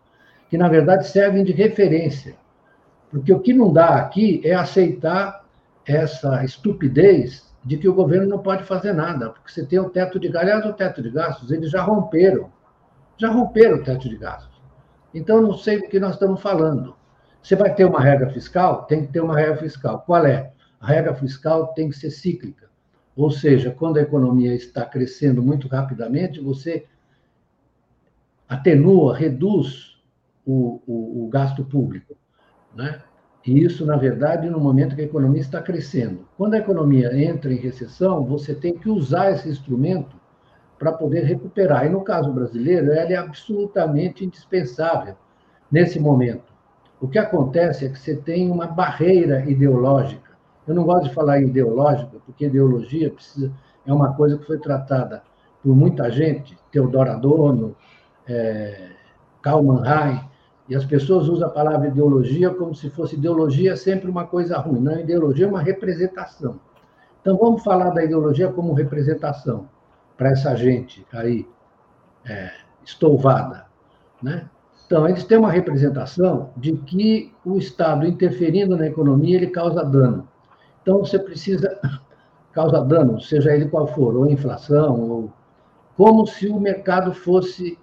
[0.48, 2.34] que, na verdade, servem de referência.
[3.10, 5.44] Porque o que não dá aqui é aceitar
[5.84, 10.18] essa estupidez de que o governo não pode fazer nada, porque você tem o teto
[10.18, 10.50] de gastos.
[10.50, 12.50] Aliás, o teto de gastos, eles já romperam.
[13.18, 14.62] Já romperam o teto de gastos.
[15.12, 16.96] Então, não sei do que nós estamos falando.
[17.42, 18.84] Você vai ter uma regra fiscal?
[18.84, 20.02] Tem que ter uma regra fiscal.
[20.06, 20.52] Qual é?
[20.80, 22.64] A regra fiscal tem que ser cíclica.
[23.14, 26.86] Ou seja, quando a economia está crescendo muito rapidamente, você
[28.48, 29.98] atenua, reduz
[30.46, 32.14] o, o, o gasto público.
[32.74, 33.00] Né?
[33.46, 36.26] E isso, na verdade, no momento que a economia está crescendo.
[36.36, 40.16] Quando a economia entra em recessão, você tem que usar esse instrumento
[40.78, 41.86] para poder recuperar.
[41.86, 45.14] E no caso brasileiro, ele é absolutamente indispensável
[45.70, 46.52] nesse momento.
[47.00, 50.32] O que acontece é que você tem uma barreira ideológica.
[50.66, 53.52] Eu não gosto de falar ideológica, porque ideologia precisa,
[53.86, 55.22] é uma coisa que foi tratada
[55.62, 57.76] por muita gente, Teodoro Adorno,
[58.26, 58.90] é,
[59.42, 60.20] Karl Mannheim,
[60.68, 64.80] e as pessoas usam a palavra ideologia como se fosse ideologia sempre uma coisa ruim.
[64.80, 66.58] Não, ideologia é uma representação.
[67.20, 69.68] Então vamos falar da ideologia como representação
[70.16, 71.46] para essa gente aí
[72.24, 72.50] é,
[72.84, 73.66] estouvada,
[74.22, 74.48] né?
[74.86, 80.28] Então, eles têm uma representação de que o Estado interferindo na economia, ele causa dano.
[80.82, 81.80] Então, você precisa
[82.52, 85.32] causa dano, seja ele qual for, ou inflação, ou
[85.96, 87.78] como se o mercado fosse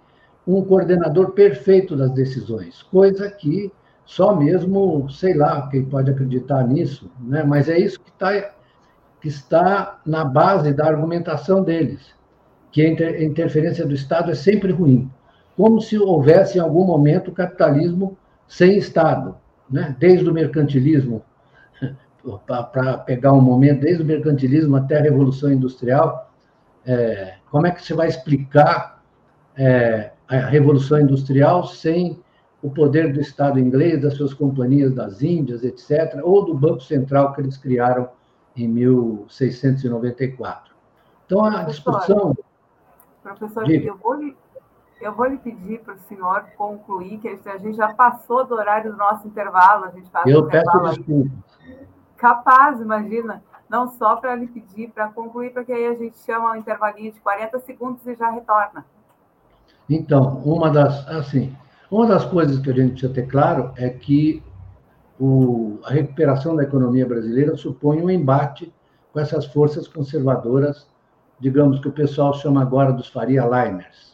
[0.48, 3.72] um coordenador perfeito das decisões, coisa que
[4.06, 7.44] só mesmo, sei lá, quem pode acreditar nisso, né?
[7.44, 8.52] mas é isso que, tá,
[9.22, 12.14] que está na base da argumentação deles,
[12.72, 15.10] que a interferência do Estado é sempre ruim
[15.56, 19.38] como se houvesse em algum momento capitalismo sem Estado,
[19.70, 19.96] né?
[20.00, 21.24] desde o mercantilismo,
[22.48, 26.32] para pegar um momento, desde o mercantilismo até a Revolução Industrial,
[26.86, 29.04] é, como é que você vai explicar
[29.56, 32.22] é, a Revolução Industrial sem
[32.62, 37.34] o poder do Estado inglês, das suas companhias das Índias, etc., ou do Banco Central
[37.34, 38.10] que eles criaram
[38.56, 40.74] em 1694.
[41.26, 42.36] Então, a discussão.
[43.24, 43.86] Professor, de...
[43.86, 44.38] eu vou lhe
[45.00, 48.92] eu vou lhe pedir para o senhor concluir, que a gente já passou do horário
[48.92, 49.86] do nosso intervalo.
[49.86, 51.32] A gente faz eu peço desculpas.
[52.18, 53.44] Capaz, imagina.
[53.68, 57.20] Não só para lhe pedir para concluir, porque aí a gente chama um intervalinho de
[57.20, 58.86] 40 segundos e já retorna.
[59.94, 61.56] Então, uma das, assim,
[61.90, 64.44] uma das coisas que a gente precisa ter claro é que
[65.20, 68.74] o, a recuperação da economia brasileira supõe um embate
[69.12, 70.88] com essas forças conservadoras,
[71.40, 74.12] digamos que o pessoal chama agora dos Faria Liners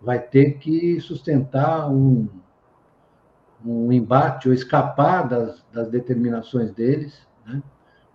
[0.00, 2.28] vai ter que sustentar um,
[3.64, 7.62] um embate ou escapar das, das determinações deles, né?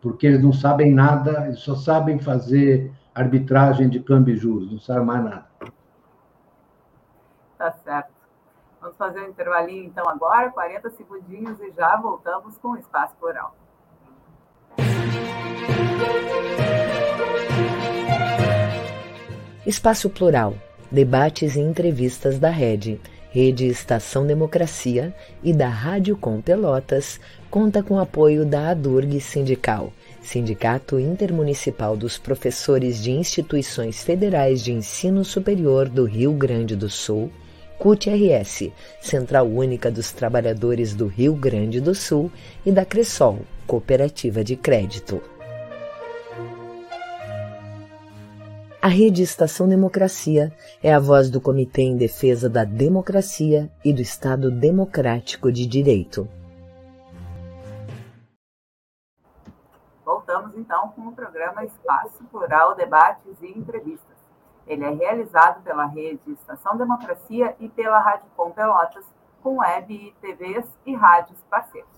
[0.02, 4.80] porque eles não sabem nada, eles só sabem fazer arbitragem de câmbio e juros, não
[4.80, 5.46] sabem mais nada.
[7.66, 8.11] Tá certo.
[8.80, 13.55] Vamos fazer um intervalinho então agora, 40 segundinhos e já voltamos com o Espaço Plural.
[19.66, 20.53] Espaço Plural,
[20.91, 23.01] debates e entrevistas da Rede,
[23.32, 25.11] Rede Estação Democracia
[25.41, 29.91] e da Rádio Com Pelotas, conta com apoio da ADURG Sindical,
[30.22, 37.32] Sindicato Intermunicipal dos Professores de Instituições Federais de Ensino Superior do Rio Grande do Sul,
[37.80, 38.72] CUT-RS,
[39.02, 42.32] Central Única dos Trabalhadores do Rio Grande do Sul
[42.66, 45.22] e da Cressol, Cooperativa de Crédito.
[48.86, 50.54] A Rede Estação Democracia
[50.84, 56.28] é a voz do Comitê em Defesa da Democracia e do Estado Democrático de Direito.
[60.06, 64.14] Voltamos então com o programa Espaço Plural Debates e Entrevistas.
[64.68, 69.05] Ele é realizado pela Rede Estação Democracia e pela Rádio Com Pelotas,
[69.41, 71.89] com web, TVs e rádios parceiros.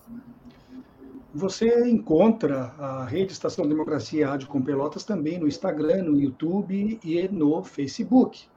[1.34, 6.98] Você encontra a Rede Estação Democracia e Rádio Com Pelotas também no Instagram, no YouTube
[7.02, 8.48] e no Facebook.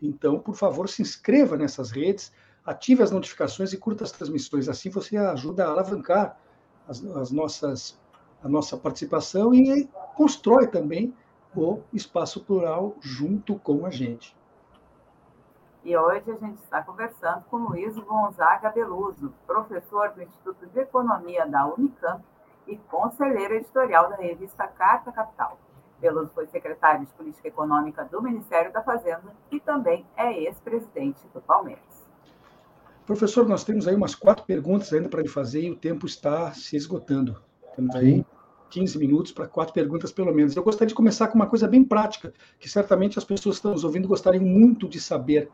[0.00, 2.32] Então, por favor, se inscreva nessas redes,
[2.64, 4.68] ative as notificações e curta as transmissões.
[4.68, 6.38] Assim você ajuda a alavancar
[6.86, 7.98] as, as nossas,
[8.42, 11.14] a nossa participação e constrói também
[11.58, 14.36] o espaço plural junto com a gente.
[15.84, 21.46] E hoje a gente está conversando com Luiz Gonzaga Beluso, professor do Instituto de Economia
[21.46, 22.22] da Unicamp
[22.66, 25.58] e conselheiro editorial da revista Carta Capital.
[26.00, 31.40] Beluso foi secretário de Política Econômica do Ministério da Fazenda e também é ex-presidente do
[31.40, 32.06] Palmeiras.
[33.06, 36.52] Professor, nós temos aí umas quatro perguntas ainda para lhe fazer e o tempo está
[36.52, 37.42] se esgotando.
[37.74, 38.24] Temos aí
[38.70, 40.54] 15 minutos para quatro perguntas, pelo menos.
[40.54, 43.72] Eu gostaria de começar com uma coisa bem prática, que certamente as pessoas que estão
[43.72, 45.48] nos ouvindo gostariam muito de saber.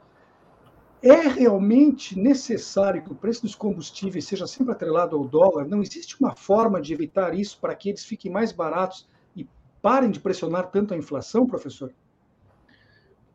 [1.03, 5.67] É realmente necessário que o preço dos combustíveis seja sempre atrelado ao dólar?
[5.67, 9.07] Não existe uma forma de evitar isso para que eles fiquem mais baratos
[9.37, 9.47] e
[9.83, 11.93] parem de pressionar tanto a inflação, professor?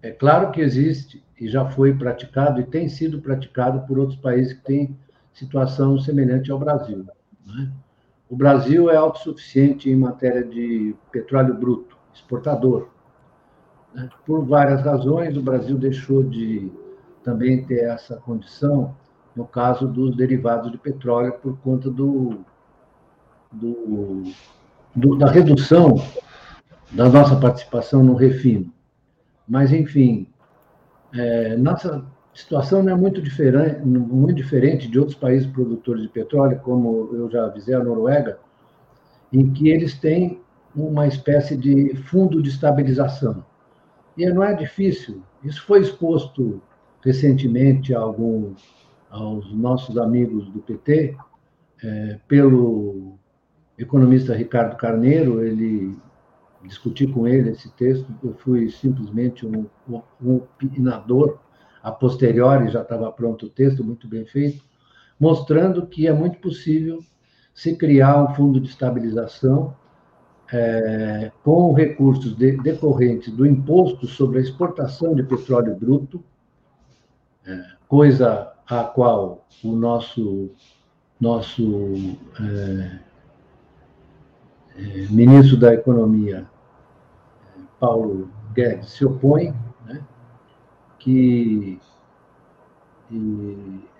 [0.01, 4.53] É claro que existe e já foi praticado e tem sido praticado por outros países
[4.53, 4.97] que têm
[5.33, 7.05] situação semelhante ao Brasil.
[7.45, 7.71] Né?
[8.29, 12.89] O Brasil é autossuficiente em matéria de petróleo bruto, exportador.
[13.93, 14.07] Né?
[14.25, 16.71] Por várias razões, o Brasil deixou de
[17.23, 18.95] também ter essa condição
[19.35, 22.39] no caso dos derivados de petróleo por conta do,
[23.51, 24.23] do,
[24.95, 25.95] do, da redução
[26.91, 28.71] da nossa participação no refino.
[29.47, 30.27] Mas, enfim,
[31.13, 32.05] é, nossa
[32.39, 37.29] situação não é muito diferente, muito diferente de outros países produtores de petróleo, como eu
[37.29, 38.39] já avisei, a Noruega,
[39.31, 40.41] em que eles têm
[40.75, 43.43] uma espécie de fundo de estabilização.
[44.17, 45.21] E não é difícil.
[45.43, 46.61] Isso foi exposto
[47.03, 48.53] recentemente a algum,
[49.09, 51.15] aos nossos amigos do PT,
[51.83, 53.17] é, pelo
[53.77, 55.97] economista Ricardo Carneiro, ele
[56.63, 59.65] discuti com ele esse texto, eu fui simplesmente um,
[60.21, 61.39] um opinador,
[61.81, 64.63] a posteriori já estava pronto o texto, muito bem feito,
[65.19, 67.03] mostrando que é muito possível
[67.53, 69.75] se criar um fundo de estabilização
[70.51, 76.23] é, com recursos de, decorrentes do imposto sobre a exportação de petróleo bruto,
[77.45, 80.51] é, coisa a qual o nosso,
[81.19, 82.99] nosso é,
[84.77, 86.47] é, ministro da Economia,
[87.79, 89.53] Paulo Guedes, se opõe,
[90.99, 91.79] que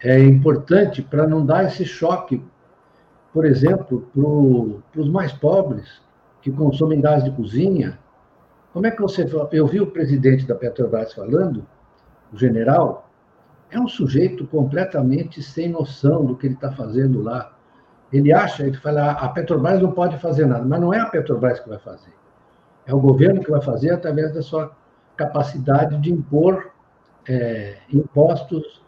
[0.04, 2.44] é importante para não dar esse choque,
[3.34, 4.08] por exemplo,
[4.92, 6.02] para os mais pobres
[6.42, 7.98] que consomem gás de cozinha.
[8.72, 9.28] Como é que você.
[9.52, 11.66] Eu vi o presidente da Petrobras falando,
[12.32, 13.10] o general,
[13.72, 17.56] é um sujeito completamente sem noção do que ele está fazendo lá.
[18.12, 21.60] Ele acha, ele fala, a Petrobras não pode fazer nada, mas não é a Petrobras
[21.60, 22.14] que vai fazer.
[22.86, 24.72] É o governo que vai fazer através da sua
[25.16, 26.72] capacidade de impor
[27.30, 28.82] é, impostos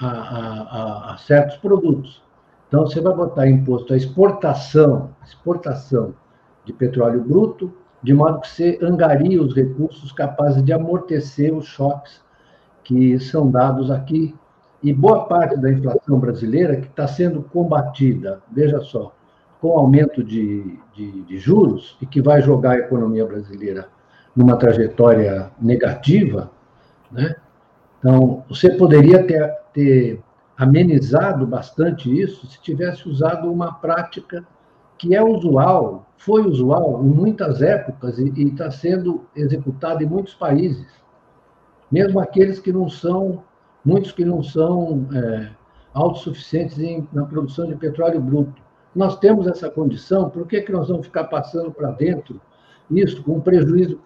[0.00, 2.20] a, a, a, certos produtos.
[2.66, 6.12] Então, você vai botar imposto à exportação, exportação
[6.64, 7.72] de petróleo bruto,
[8.02, 12.20] de modo que você angaria os recursos capazes de amortecer os choques
[12.82, 14.34] que são dados aqui,
[14.82, 19.14] e boa parte da inflação brasileira que está sendo combatida, veja só,
[19.58, 23.88] com aumento de, de, de juros e que vai jogar a economia brasileira
[24.36, 26.50] numa trajetória negativa,
[27.10, 27.36] né?
[28.04, 30.20] Então, você poderia ter, ter
[30.58, 34.46] amenizado bastante isso se tivesse usado uma prática
[34.98, 40.86] que é usual, foi usual em muitas épocas e está sendo executada em muitos países
[41.94, 43.44] mesmo aqueles que não são
[43.84, 45.50] muitos que não são é,
[45.92, 48.60] autossuficientes em, na produção de petróleo bruto.
[48.92, 52.40] Nós temos essa condição, por que, que nós vamos ficar passando para dentro
[52.90, 54.00] isso com um prejuízo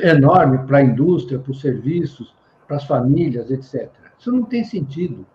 [0.00, 2.34] enorme para a indústria, para os serviços,
[2.66, 3.90] para as famílias, etc.
[4.18, 5.26] Isso não tem sentido.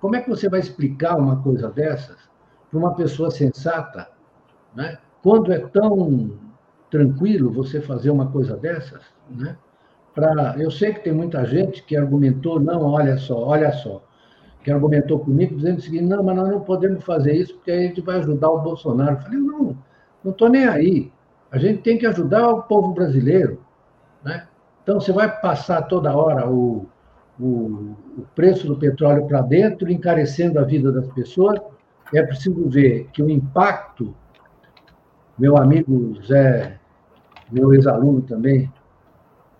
[0.00, 2.16] Como é que você vai explicar uma coisa dessas
[2.70, 4.08] para uma pessoa sensata,
[4.74, 4.98] né?
[5.22, 6.32] quando é tão
[6.90, 9.02] tranquilo você fazer uma coisa dessas?
[9.30, 9.56] Né?
[10.14, 14.02] Pra, eu sei que tem muita gente que argumentou, não, olha só, olha só,
[14.62, 17.80] que argumentou comigo dizendo o seguinte, não, mas nós não podemos fazer isso porque a
[17.80, 19.16] gente vai ajudar o Bolsonaro.
[19.16, 19.78] Eu falei, não,
[20.24, 21.12] não estou nem aí.
[21.50, 23.60] A gente tem que ajudar o povo brasileiro.
[24.24, 24.46] Né?
[24.86, 26.86] Então, você vai passar toda hora o,
[27.40, 31.60] o, o preço do petróleo para dentro, encarecendo a vida das pessoas.
[32.14, 34.14] É preciso ver que o impacto,
[35.36, 36.78] meu amigo Zé,
[37.50, 38.72] meu ex-aluno também,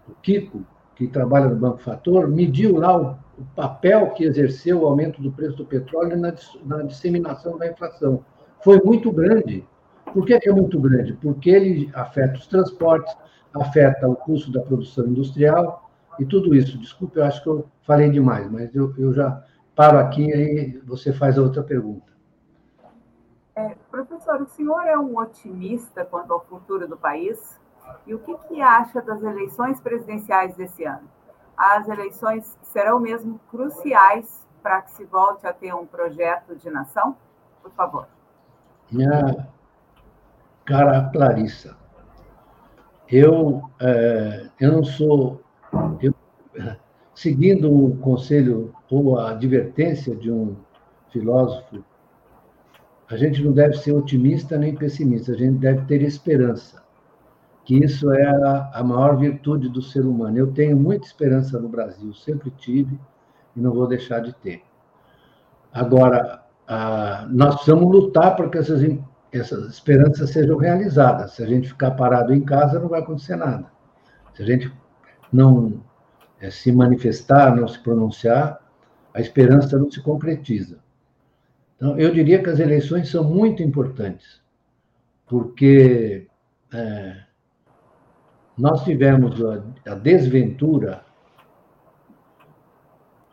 [0.08, 0.64] o Kiko,
[0.94, 5.32] que trabalha no Banco Fator, mediu lá o, o, papel que exerceu o aumento do
[5.32, 6.32] preço do petróleo na,
[6.64, 8.24] na disseminação da inflação.
[8.62, 9.66] Foi muito grande.
[10.04, 11.14] Por que, que é muito grande?
[11.14, 13.12] Porque ele afeta os transportes,
[13.60, 16.78] afeta o custo da produção industrial e tudo isso.
[16.78, 19.42] Desculpe, eu acho que eu falei demais, mas eu, eu já
[19.74, 22.12] paro aqui e aí você faz a outra pergunta.
[23.54, 27.58] É, professor, o senhor é um otimista quanto ao futuro do país?
[28.06, 31.08] E o que, que acha das eleições presidenciais desse ano?
[31.56, 37.16] As eleições serão mesmo cruciais para que se volte a ter um projeto de nação?
[37.62, 38.08] Por favor.
[38.90, 39.48] Minha
[40.64, 41.76] cara Clarissa,
[43.10, 45.40] eu, é, eu não sou.
[46.00, 46.14] Eu,
[47.14, 50.56] seguindo o conselho ou a advertência de um
[51.10, 51.84] filósofo,
[53.08, 56.82] a gente não deve ser otimista nem pessimista, a gente deve ter esperança,
[57.64, 60.36] que isso é a, a maior virtude do ser humano.
[60.36, 62.98] Eu tenho muita esperança no Brasil, sempre tive
[63.54, 64.62] e não vou deixar de ter.
[65.72, 68.82] Agora, a, nós precisamos lutar para que essas
[69.38, 71.32] essas esperanças sejam realizadas.
[71.32, 73.66] Se a gente ficar parado em casa, não vai acontecer nada.
[74.34, 74.72] Se a gente
[75.32, 75.82] não
[76.40, 78.60] é, se manifestar, não se pronunciar,
[79.12, 80.78] a esperança não se concretiza.
[81.76, 84.40] Então, eu diria que as eleições são muito importantes,
[85.26, 86.26] porque
[86.72, 87.16] é,
[88.56, 91.04] nós tivemos a, a desventura,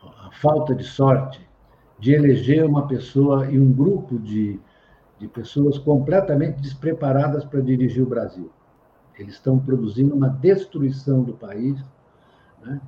[0.02, 1.46] a falta de sorte
[1.98, 4.60] de eleger uma pessoa e um grupo de
[5.18, 8.50] de pessoas completamente despreparadas para dirigir o Brasil.
[9.18, 11.78] Eles estão produzindo uma destruição do país,
[12.64, 12.80] né?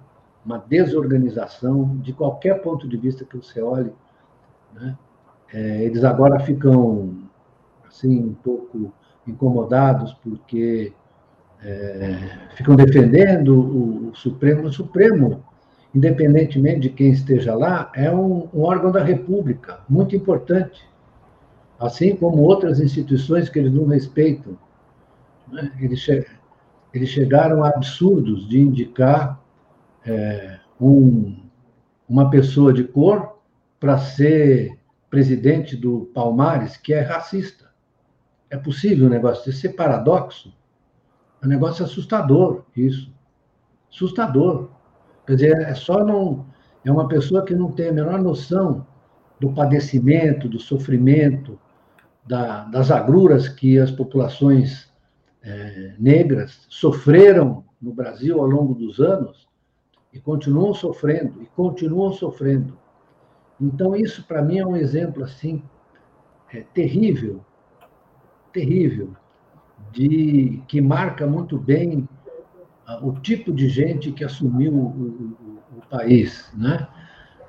[0.45, 3.93] uma desorganização, de qualquer ponto de vista que você olhe.
[4.75, 4.97] Né?
[5.53, 7.15] É, eles agora ficam
[7.87, 8.93] assim um pouco
[9.27, 10.93] incomodados porque
[11.63, 12.19] é,
[12.55, 14.67] ficam defendendo o, o, Supremo.
[14.67, 15.45] O Supremo,
[15.95, 20.89] independentemente de quem esteja lá, é um, um órgão da República muito importante
[21.79, 24.59] assim como outras instituições que eles não respeitam.
[25.51, 25.73] Né?
[25.81, 26.27] Eles, che
[26.93, 29.41] eles chegaram a absurdos de indicar
[30.05, 31.37] é, um,
[32.09, 33.39] uma pessoa de cor
[33.79, 34.79] para ser
[35.11, 37.67] presidente do Palmares, que é racista.
[38.49, 39.59] É possível um negócio desse?
[39.59, 40.55] Isso é paradoxo?
[41.43, 43.13] É um negócio assustador, isso.
[43.91, 44.71] Assustador.
[45.27, 46.47] Quer dizer, é só não.
[46.85, 48.87] É uma pessoa que não tem a menor noção
[49.41, 51.59] do padecimento, do sofrimento,
[52.27, 54.93] da, das agruras que as populações
[55.43, 59.49] é, negras sofreram no Brasil ao longo dos anos
[60.13, 62.77] e continuam sofrendo e continuam sofrendo.
[63.61, 65.63] Então isso para mim é um exemplo assim
[66.53, 67.45] é, terrível,
[68.53, 69.15] terrível
[69.93, 72.09] de que marca muito bem
[73.03, 76.87] o tipo de gente que assumiu o, o, o país, né?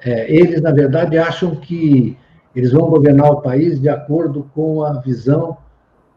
[0.01, 2.17] É, eles na verdade acham que
[2.57, 5.57] eles vão governar o país de acordo com a visão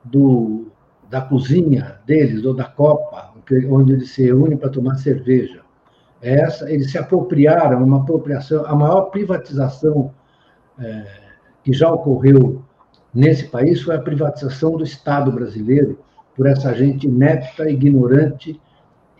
[0.02, 0.68] do,
[1.10, 3.30] da cozinha deles, ou da copa,
[3.68, 5.60] onde eles se reúnem para tomar cerveja.
[6.22, 10.14] Essa, eles se apropriaram, uma apropriação, a maior privatização
[10.78, 11.04] é,
[11.62, 12.64] que já ocorreu
[13.12, 15.98] nesse país foi a privatização do Estado brasileiro
[16.34, 18.58] por essa gente inepta, ignorante,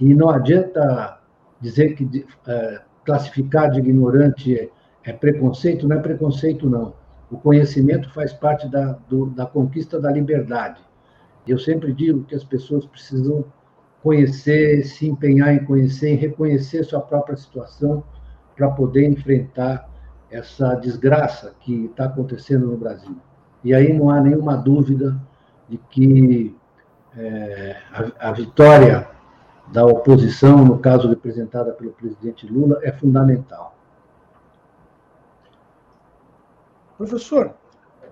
[0.00, 1.18] e não adianta
[1.60, 4.70] dizer que é, classificar de ignorante é,
[5.04, 6.98] é preconceito, não é preconceito, não.
[7.30, 10.80] O conhecimento faz parte da, do, da conquista da liberdade.
[11.46, 13.44] Eu sempre digo que as pessoas precisam
[14.02, 18.02] conhecer, se empenhar em conhecer, em reconhecer sua própria situação
[18.56, 19.88] para poder enfrentar
[20.30, 23.16] essa desgraça que está acontecendo no Brasil.
[23.62, 25.20] E aí não há nenhuma dúvida
[25.68, 26.56] de que
[27.16, 29.08] é, a, a, vitória
[29.72, 33.76] da oposição, no caso representada pelo presidente Lula, é fundamental.
[37.00, 37.54] Professor,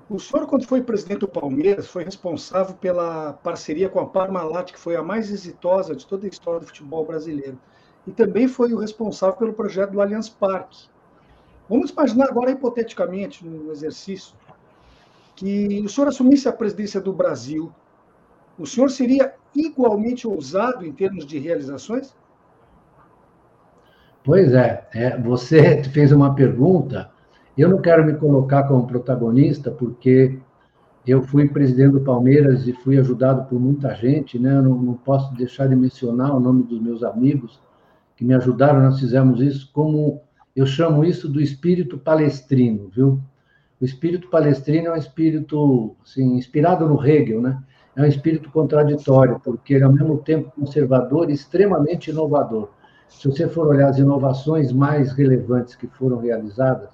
[0.08, 4.78] o senhor, quando foi presidente do Palmeiras, foi responsável pela parceria com a Parmalat, que
[4.78, 7.60] foi a mais exitosa de toda a história do futebol brasileiro.
[8.06, 10.88] E também foi o responsável pelo projeto do Allianz Parque.
[11.68, 14.34] Vamos imaginar agora, hipoteticamente, no exercício,
[15.36, 17.70] que o senhor assumisse a presidência do Brasil.
[18.58, 22.16] O senhor seria igualmente ousado em termos de realizações?
[24.24, 27.17] Pois é, é você fez uma pergunta
[27.62, 30.38] eu não quero me colocar como protagonista, porque
[31.06, 34.56] eu fui presidente do Palmeiras e fui ajudado por muita gente, né?
[34.56, 37.60] Eu não, não posso deixar de mencionar o nome dos meus amigos
[38.16, 38.82] que me ajudaram.
[38.82, 40.20] Nós fizemos isso como
[40.54, 43.20] eu chamo isso do espírito palestrino, viu?
[43.80, 47.62] O espírito palestrino é um espírito assim, inspirado no Hegel, né?
[47.96, 52.70] É um espírito contraditório, porque ele é ao mesmo tempo conservador e extremamente inovador.
[53.08, 56.90] Se você for olhar as inovações mais relevantes que foram realizadas,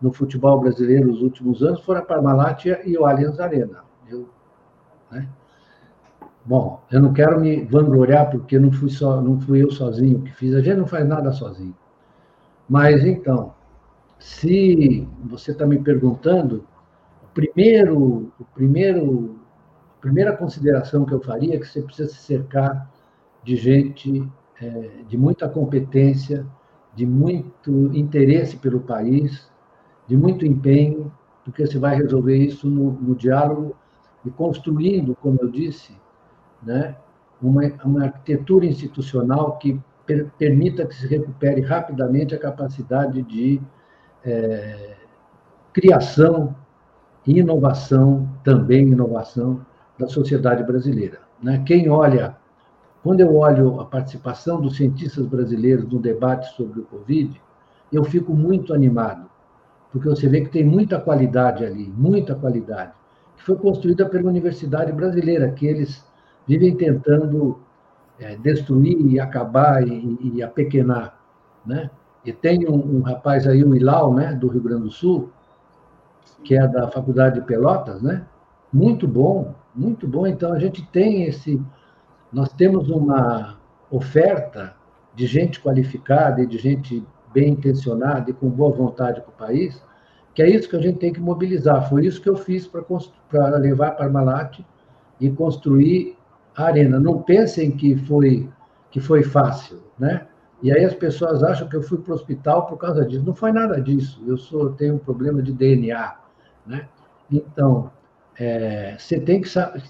[0.00, 3.84] no futebol brasileiro nos últimos anos foram a Parmalat e o Allianz Arena.
[4.08, 4.28] Eu,
[5.10, 5.28] né?
[6.44, 10.32] Bom, eu não quero me vangloriar porque não fui, só, não fui eu sozinho que
[10.32, 11.74] fiz, a gente não faz nada sozinho.
[12.68, 13.54] Mas então,
[14.18, 16.64] se você está me perguntando,
[17.22, 19.38] o primeiro, o primeiro,
[19.98, 22.90] a primeira consideração que eu faria é que você precisa se cercar
[23.42, 24.26] de gente
[24.60, 26.46] é, de muita competência,
[26.94, 29.49] de muito interesse pelo país,
[30.10, 31.12] de muito empenho,
[31.44, 33.76] porque você vai resolver isso no, no diálogo
[34.24, 35.96] e construindo, como eu disse,
[36.60, 36.96] né,
[37.40, 43.62] uma, uma arquitetura institucional que per, permita que se recupere rapidamente a capacidade de
[44.24, 44.96] é,
[45.72, 46.56] criação
[47.24, 49.64] e inovação, também inovação,
[49.96, 51.20] da sociedade brasileira.
[51.40, 51.62] Né?
[51.64, 52.36] Quem olha,
[53.00, 57.40] quando eu olho a participação dos cientistas brasileiros no debate sobre o Covid,
[57.92, 59.30] eu fico muito animado,
[59.92, 62.92] porque você vê que tem muita qualidade ali, muita qualidade,
[63.36, 66.04] que foi construída pela Universidade Brasileira, que eles
[66.46, 67.58] vivem tentando
[68.18, 71.18] é, destruir e acabar e, e apequenar,
[71.64, 71.90] né?
[72.24, 75.30] E tem um, um, rapaz aí, o Ilau, né, do Rio Grande do Sul,
[76.44, 78.26] que é da Faculdade de Pelotas, né?
[78.72, 80.26] Muito bom, muito bom.
[80.26, 81.60] Então a gente tem esse,
[82.30, 83.56] nós temos uma
[83.90, 84.74] oferta
[85.14, 89.82] de gente qualificada e de gente bem intencionada e com boa vontade com o país,
[90.34, 91.88] que é isso que a gente tem que mobilizar.
[91.88, 94.60] Foi isso que eu fiz para levar para Parmalat
[95.20, 96.16] e construir
[96.56, 96.98] a arena.
[96.98, 98.48] Não pensem que foi
[98.90, 100.26] que foi fácil, né?
[100.62, 103.24] E aí as pessoas acham que eu fui para o hospital por causa disso.
[103.24, 104.22] Não foi nada disso.
[104.26, 106.16] Eu sou tenho um problema de DNA,
[106.66, 106.88] né?
[107.30, 107.90] Então
[108.38, 109.48] é, você tem que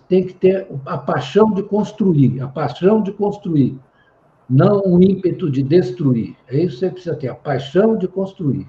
[0.09, 3.79] tem que ter a paixão de construir, a paixão de construir
[4.51, 6.37] não um ímpeto de destruir.
[6.49, 8.67] É isso que você precisa ter, a paixão de construir.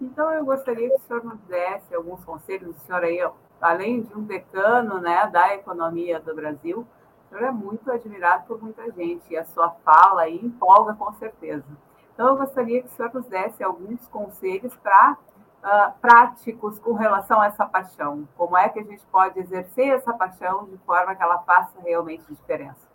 [0.00, 2.76] Então, eu gostaria que o senhor nos desse alguns conselhos.
[2.76, 3.18] O senhor aí,
[3.60, 6.86] além de um decano né, da economia do Brasil,
[7.26, 11.12] o senhor é muito admirado por muita gente e a sua fala aí empolga com
[11.14, 11.66] certeza.
[12.14, 15.16] Então, eu gostaria que o senhor nos desse alguns conselhos para
[15.64, 18.28] uh, práticos com relação a essa paixão.
[18.36, 22.22] Como é que a gente pode exercer essa paixão de forma que ela faça realmente
[22.28, 22.87] diferença?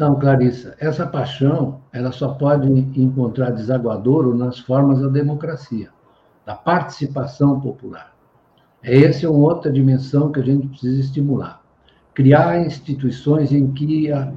[0.00, 2.66] Então, Clarissa, essa paixão ela só pode
[2.98, 5.90] encontrar desaguadouro nas formas da democracia,
[6.46, 8.16] da participação popular.
[8.82, 11.60] Essa é uma outra dimensão que a gente precisa estimular.
[12.14, 14.32] Criar instituições em que a,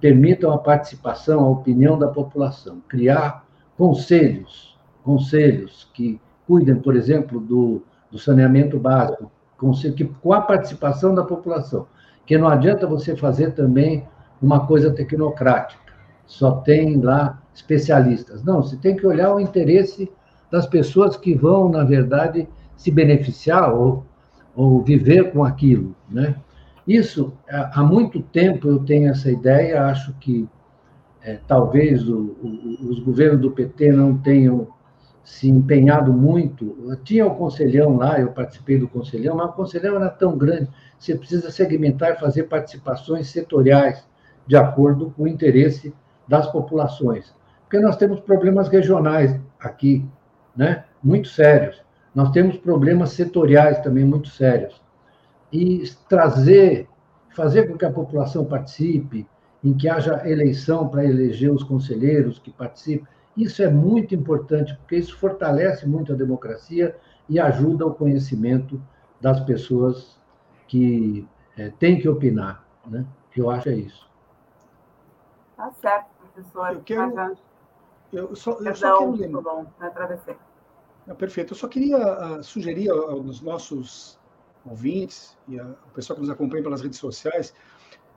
[0.00, 2.82] permitam a participação, a opinião da população.
[2.88, 3.46] Criar
[3.78, 9.30] conselhos, conselhos que cuidem, por exemplo, do, do saneamento básico,
[9.94, 11.86] que, com a participação da população.
[12.26, 14.08] Que não adianta você fazer também
[14.42, 15.80] uma coisa tecnocrática,
[16.26, 18.42] só tem lá especialistas.
[18.42, 20.10] Não, você tem que olhar o interesse
[20.50, 24.04] das pessoas que vão, na verdade, se beneficiar ou,
[24.54, 26.34] ou viver com aquilo, né?
[26.86, 30.48] Isso, há muito tempo eu tenho essa ideia, acho que
[31.22, 34.66] é, talvez o, o, os governos do PT não tenham
[35.22, 36.76] se empenhado muito.
[37.04, 40.68] Tinha o conselhão lá, eu participei do conselhão, mas o conselhão era tão grande,
[40.98, 44.04] você precisa segmentar e fazer participações setoriais
[44.46, 45.94] de acordo com o interesse
[46.26, 47.34] das populações.
[47.62, 50.06] Porque nós temos problemas regionais aqui,
[50.56, 50.84] né?
[51.02, 51.82] muito sérios.
[52.14, 54.80] Nós temos problemas setoriais também muito sérios.
[55.50, 56.88] E trazer,
[57.30, 59.26] fazer com que a população participe,
[59.64, 64.96] em que haja eleição para eleger os conselheiros que participem, isso é muito importante, porque
[64.96, 66.94] isso fortalece muito a democracia
[67.28, 68.82] e ajuda o conhecimento
[69.20, 70.18] das pessoas
[70.68, 71.26] que
[71.56, 72.66] é, têm que opinar.
[72.86, 73.06] Né?
[73.34, 74.11] Eu acho é isso.
[75.62, 76.72] Tá certo, professor.
[76.72, 77.38] Eu quero.
[78.12, 79.64] Eu só, eu só quero lembrar.
[81.14, 81.52] perfeito.
[81.52, 84.18] Eu só queria uh, sugerir aos nossos
[84.66, 87.54] ouvintes e ao pessoal que nos acompanha pelas redes sociais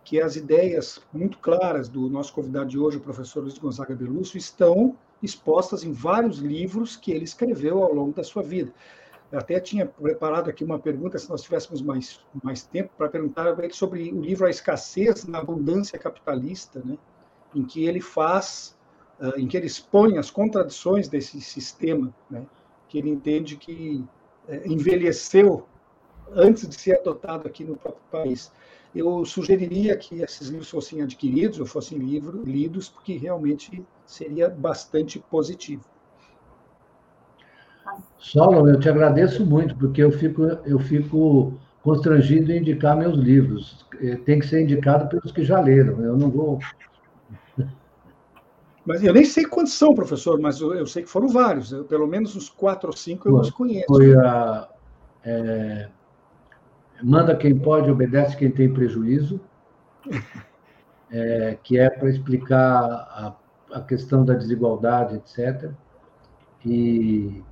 [0.03, 4.39] que as ideias muito claras do nosso convidado de hoje, o professor Luiz Gonzaga Belúcio,
[4.39, 8.73] estão expostas em vários livros que ele escreveu ao longo da sua vida.
[9.31, 13.55] Eu até tinha preparado aqui uma pergunta, se nós tivéssemos mais, mais tempo, para perguntar
[13.71, 16.97] sobre o livro A Escassez na Abundância Capitalista, né?
[17.55, 18.77] Em que ele faz,
[19.19, 22.45] uh, em que ele expõe as contradições desse sistema, né?
[22.87, 24.03] que ele entende que
[24.47, 25.65] uh, envelheceu
[26.33, 28.51] antes de ser adotado aqui no próprio país.
[28.93, 35.19] Eu sugeriria que esses livros fossem adquiridos ou fossem livro, lidos, porque realmente seria bastante
[35.19, 35.83] positivo.
[38.17, 41.53] Solon, eu te agradeço muito, porque eu fico, eu fico
[41.83, 43.85] constrangido em indicar meus livros.
[44.01, 46.01] Eh, tem que ser indicado pelos que já leram.
[46.01, 46.59] Eu não vou.
[48.85, 51.71] Mas eu nem sei quantos são, professor, mas eu, sei que foram vários.
[51.71, 53.87] Eu, pelo menos uns quatro ou cinco eu os conheço.
[53.87, 54.69] Foi a.
[55.23, 55.89] É,
[57.01, 59.39] manda quem pode, obedece quem tem prejuízo,
[61.11, 63.35] é, que é para explicar a,
[63.73, 65.71] a questão da desigualdade, etc.
[66.63, 67.43] E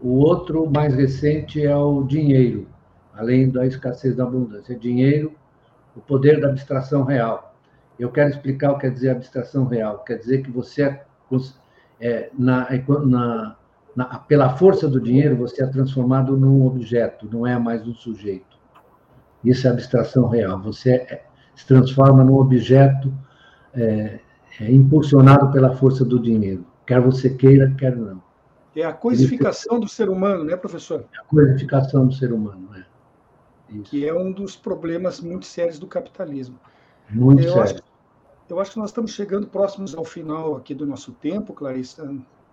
[0.00, 2.66] o outro mais recente é o dinheiro,
[3.14, 4.74] além da escassez da abundância.
[4.74, 5.34] Dinheiro,
[5.94, 7.51] o poder da abstração real.
[7.98, 10.02] Eu quero explicar o que quer dizer abstração real.
[10.04, 11.04] Quer dizer que você, é,
[12.00, 12.68] é na,
[13.04, 13.56] na,
[13.94, 18.58] na, pela força do dinheiro, você é transformado num objeto, não é mais um sujeito.
[19.44, 20.60] Isso é abstração real.
[20.62, 21.24] Você é,
[21.54, 23.12] se transforma num objeto
[23.74, 24.20] é,
[24.60, 28.22] é, impulsionado pela força do dinheiro, quer você queira, quer não.
[28.74, 31.04] É a coisificação do ser humano, né, professor?
[31.14, 32.86] É a coisificação do ser humano, né?
[33.68, 33.90] Isso.
[33.90, 36.58] Que é um dos problemas muito sérios do capitalismo.
[37.12, 37.62] Muito eu sério.
[37.62, 37.82] Acho,
[38.48, 42.04] eu acho que nós estamos chegando próximos ao final aqui do nosso tempo, Clarissa.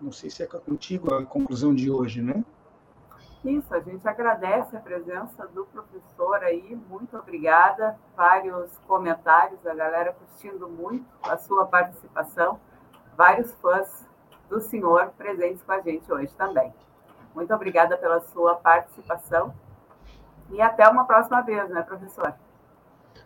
[0.02, 2.44] Não sei se é contigo a conclusão de hoje, né?
[3.44, 7.98] Isso, a gente agradece a presença do professor aí, muito obrigada.
[8.16, 12.60] Vários comentários, a galera curtindo muito a sua participação.
[13.16, 14.06] Vários fãs
[14.50, 16.74] do senhor presentes com a gente hoje também.
[17.34, 19.54] Muito obrigada pela sua participação
[20.52, 22.34] e até uma próxima vez, né, professor?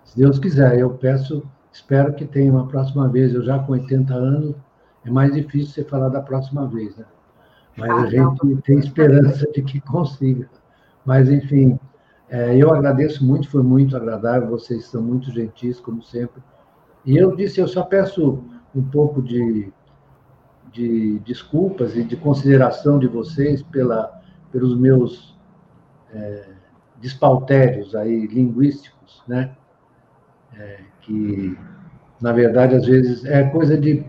[0.04, 3.34] Se Deus quiser, eu peço, espero que tenha uma próxima vez.
[3.34, 4.56] Eu já com 80 anos,
[5.06, 7.06] é mais difícil você falar da próxima vez, né?
[7.76, 8.58] Mas ah, a gente não.
[8.58, 10.50] tem esperança de que consiga.
[11.06, 11.80] Mas, enfim,
[12.30, 16.42] é, eu agradeço muito, foi muito agradável, vocês são muito gentis, como sempre.
[17.06, 19.72] E eu disse, eu só peço um pouco de
[20.74, 24.20] de desculpas e de consideração de vocês pela,
[24.52, 25.38] pelos meus
[26.12, 26.50] é,
[27.00, 29.56] despautérios aí linguísticos, né?
[30.58, 31.58] É, que,
[32.22, 34.06] na verdade, às vezes é coisa de,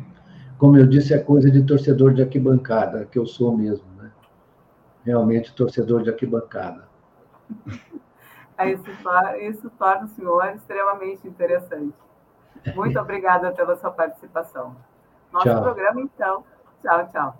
[0.59, 4.11] como eu disse, é coisa de torcedor de arquibancada, que eu sou mesmo, né?
[5.05, 6.89] Realmente torcedor de arquibancada.
[8.57, 8.85] Isso,
[9.41, 11.93] isso torna o senhor extremamente interessante.
[12.73, 14.77] Muito obrigada pela sua participação.
[15.33, 15.61] Nosso Tchau.
[15.61, 16.45] programa, então,
[16.85, 17.37] Tchau, tchau.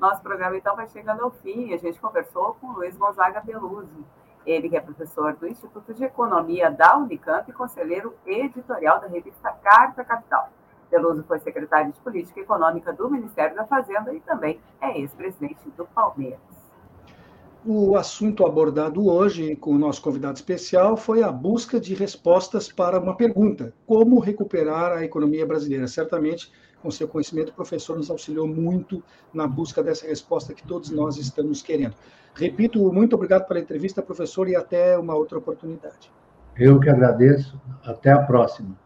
[0.00, 1.72] Nosso programa, então, vai chegando ao fim.
[1.72, 4.04] A gente conversou com o Luiz Gonzaga Beluso.
[4.46, 9.50] Ele que é professor do Instituto de Economia da Unicamp e conselheiro editorial da revista
[9.62, 10.50] Carta Capital.
[10.90, 15.84] Beluso foi secretário de Política Econômica do Ministério da Fazenda e também é ex-presidente do
[15.86, 16.40] Palmeiras.
[17.64, 22.98] O assunto abordado hoje com o nosso convidado especial foi a busca de respostas para
[22.98, 25.86] uma pergunta: como recuperar a economia brasileira?
[25.86, 26.50] Certamente
[26.82, 29.02] com seu conhecimento, o professor nos auxiliou muito
[29.32, 31.94] na busca dessa resposta que todos nós estamos querendo.
[32.34, 36.10] Repito, muito obrigado pela entrevista, professor, e até uma outra oportunidade.
[36.56, 37.60] Eu que agradeço.
[37.84, 38.76] Até a próxima.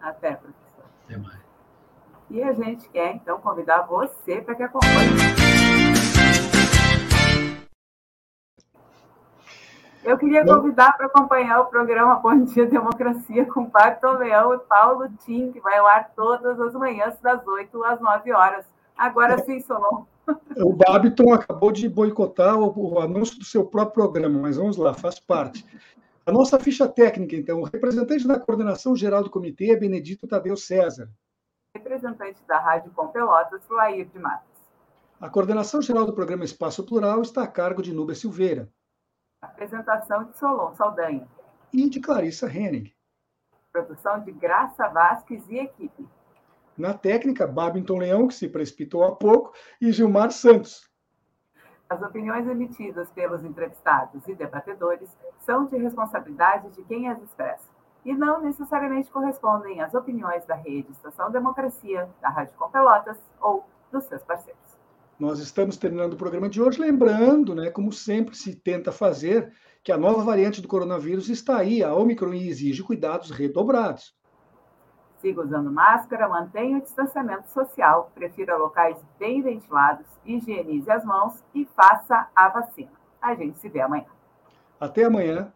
[0.00, 0.84] Até, professor.
[1.04, 1.38] Até mais.
[2.30, 5.67] E a gente quer, então, convidar você para que acompanhe
[10.04, 15.08] Eu queria convidar para acompanhar o programa Bom Dia Democracia com Pacto Leão e Paulo
[15.24, 18.64] Tim, que vai ao ar todas as manhãs, das 8 às 9 horas.
[18.96, 20.04] Agora sim, Solon.
[20.56, 24.92] O Babiton acabou de boicotar o, o, anúncio do seu próprio programa, mas vamos lá,
[24.92, 25.64] faz parte.
[26.26, 30.56] A nossa ficha técnica, então, o representante da coordenação geral do comitê é Benedito Tadeu
[30.56, 31.08] César.
[31.74, 34.46] Representante da Rádio Com Pelotas, Lair de Matos.
[35.20, 38.68] A coordenação geral do programa Espaço Plural está a cargo de Núbia Silveira.
[39.40, 41.28] Apresentação de Solon Saldanha.
[41.72, 42.92] E de Clarissa Henning.
[43.72, 46.08] Produção de Graça Vasques e equipe.
[46.76, 50.90] Na técnica, Babington Leão, que se precipitou há pouco, e Gilmar Santos.
[51.88, 57.68] As opiniões emitidas pelos entrevistados e debatedores são de responsabilidade de quem as expressa
[58.04, 63.64] e não necessariamente correspondem às opiniões da Rede Estação Democracia, da Rádio Com Pelotas ou
[63.92, 64.67] dos seus parceiros.
[65.18, 69.52] Nós estamos terminando o programa de hoje, lembrando, né, como sempre se tenta fazer,
[69.82, 74.16] que a nova variante do coronavírus está aí, a Omicron, e exige cuidados redobrados.
[75.20, 81.66] Siga usando máscara, mantenha o distanciamento social, prefira locais bem ventilados, higienize as mãos e
[81.74, 82.92] faça a vacina.
[83.20, 84.06] A gente se vê amanhã.
[84.78, 85.52] Até amanhã.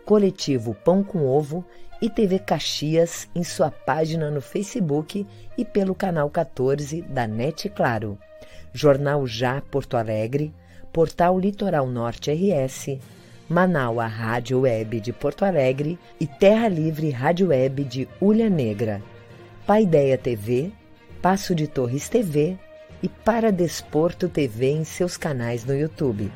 [0.06, 1.66] Coletivo Pão com Ovo
[2.00, 5.26] e TV Caxias em sua página no Facebook
[5.58, 8.16] e pelo canal 14 da NET Claro,
[8.72, 10.54] Jornal Já Porto Alegre,
[10.94, 13.00] Portal Litoral Norte RS,
[13.50, 19.02] Manaua Rádio Web de Porto Alegre e Terra Livre Rádio Web de Ulha Negra,
[19.66, 20.72] Paideia TV,
[21.22, 22.58] Passo de Torres TV
[23.04, 26.32] e Para Desporto TV em seus canais no YouTube.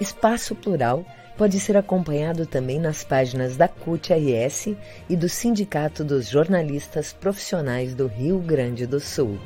[0.00, 1.04] Espaço Plural
[1.36, 4.76] pode ser acompanhado também nas páginas da CUT-RS
[5.10, 9.36] e do Sindicato dos Jornalistas Profissionais do Rio Grande do Sul.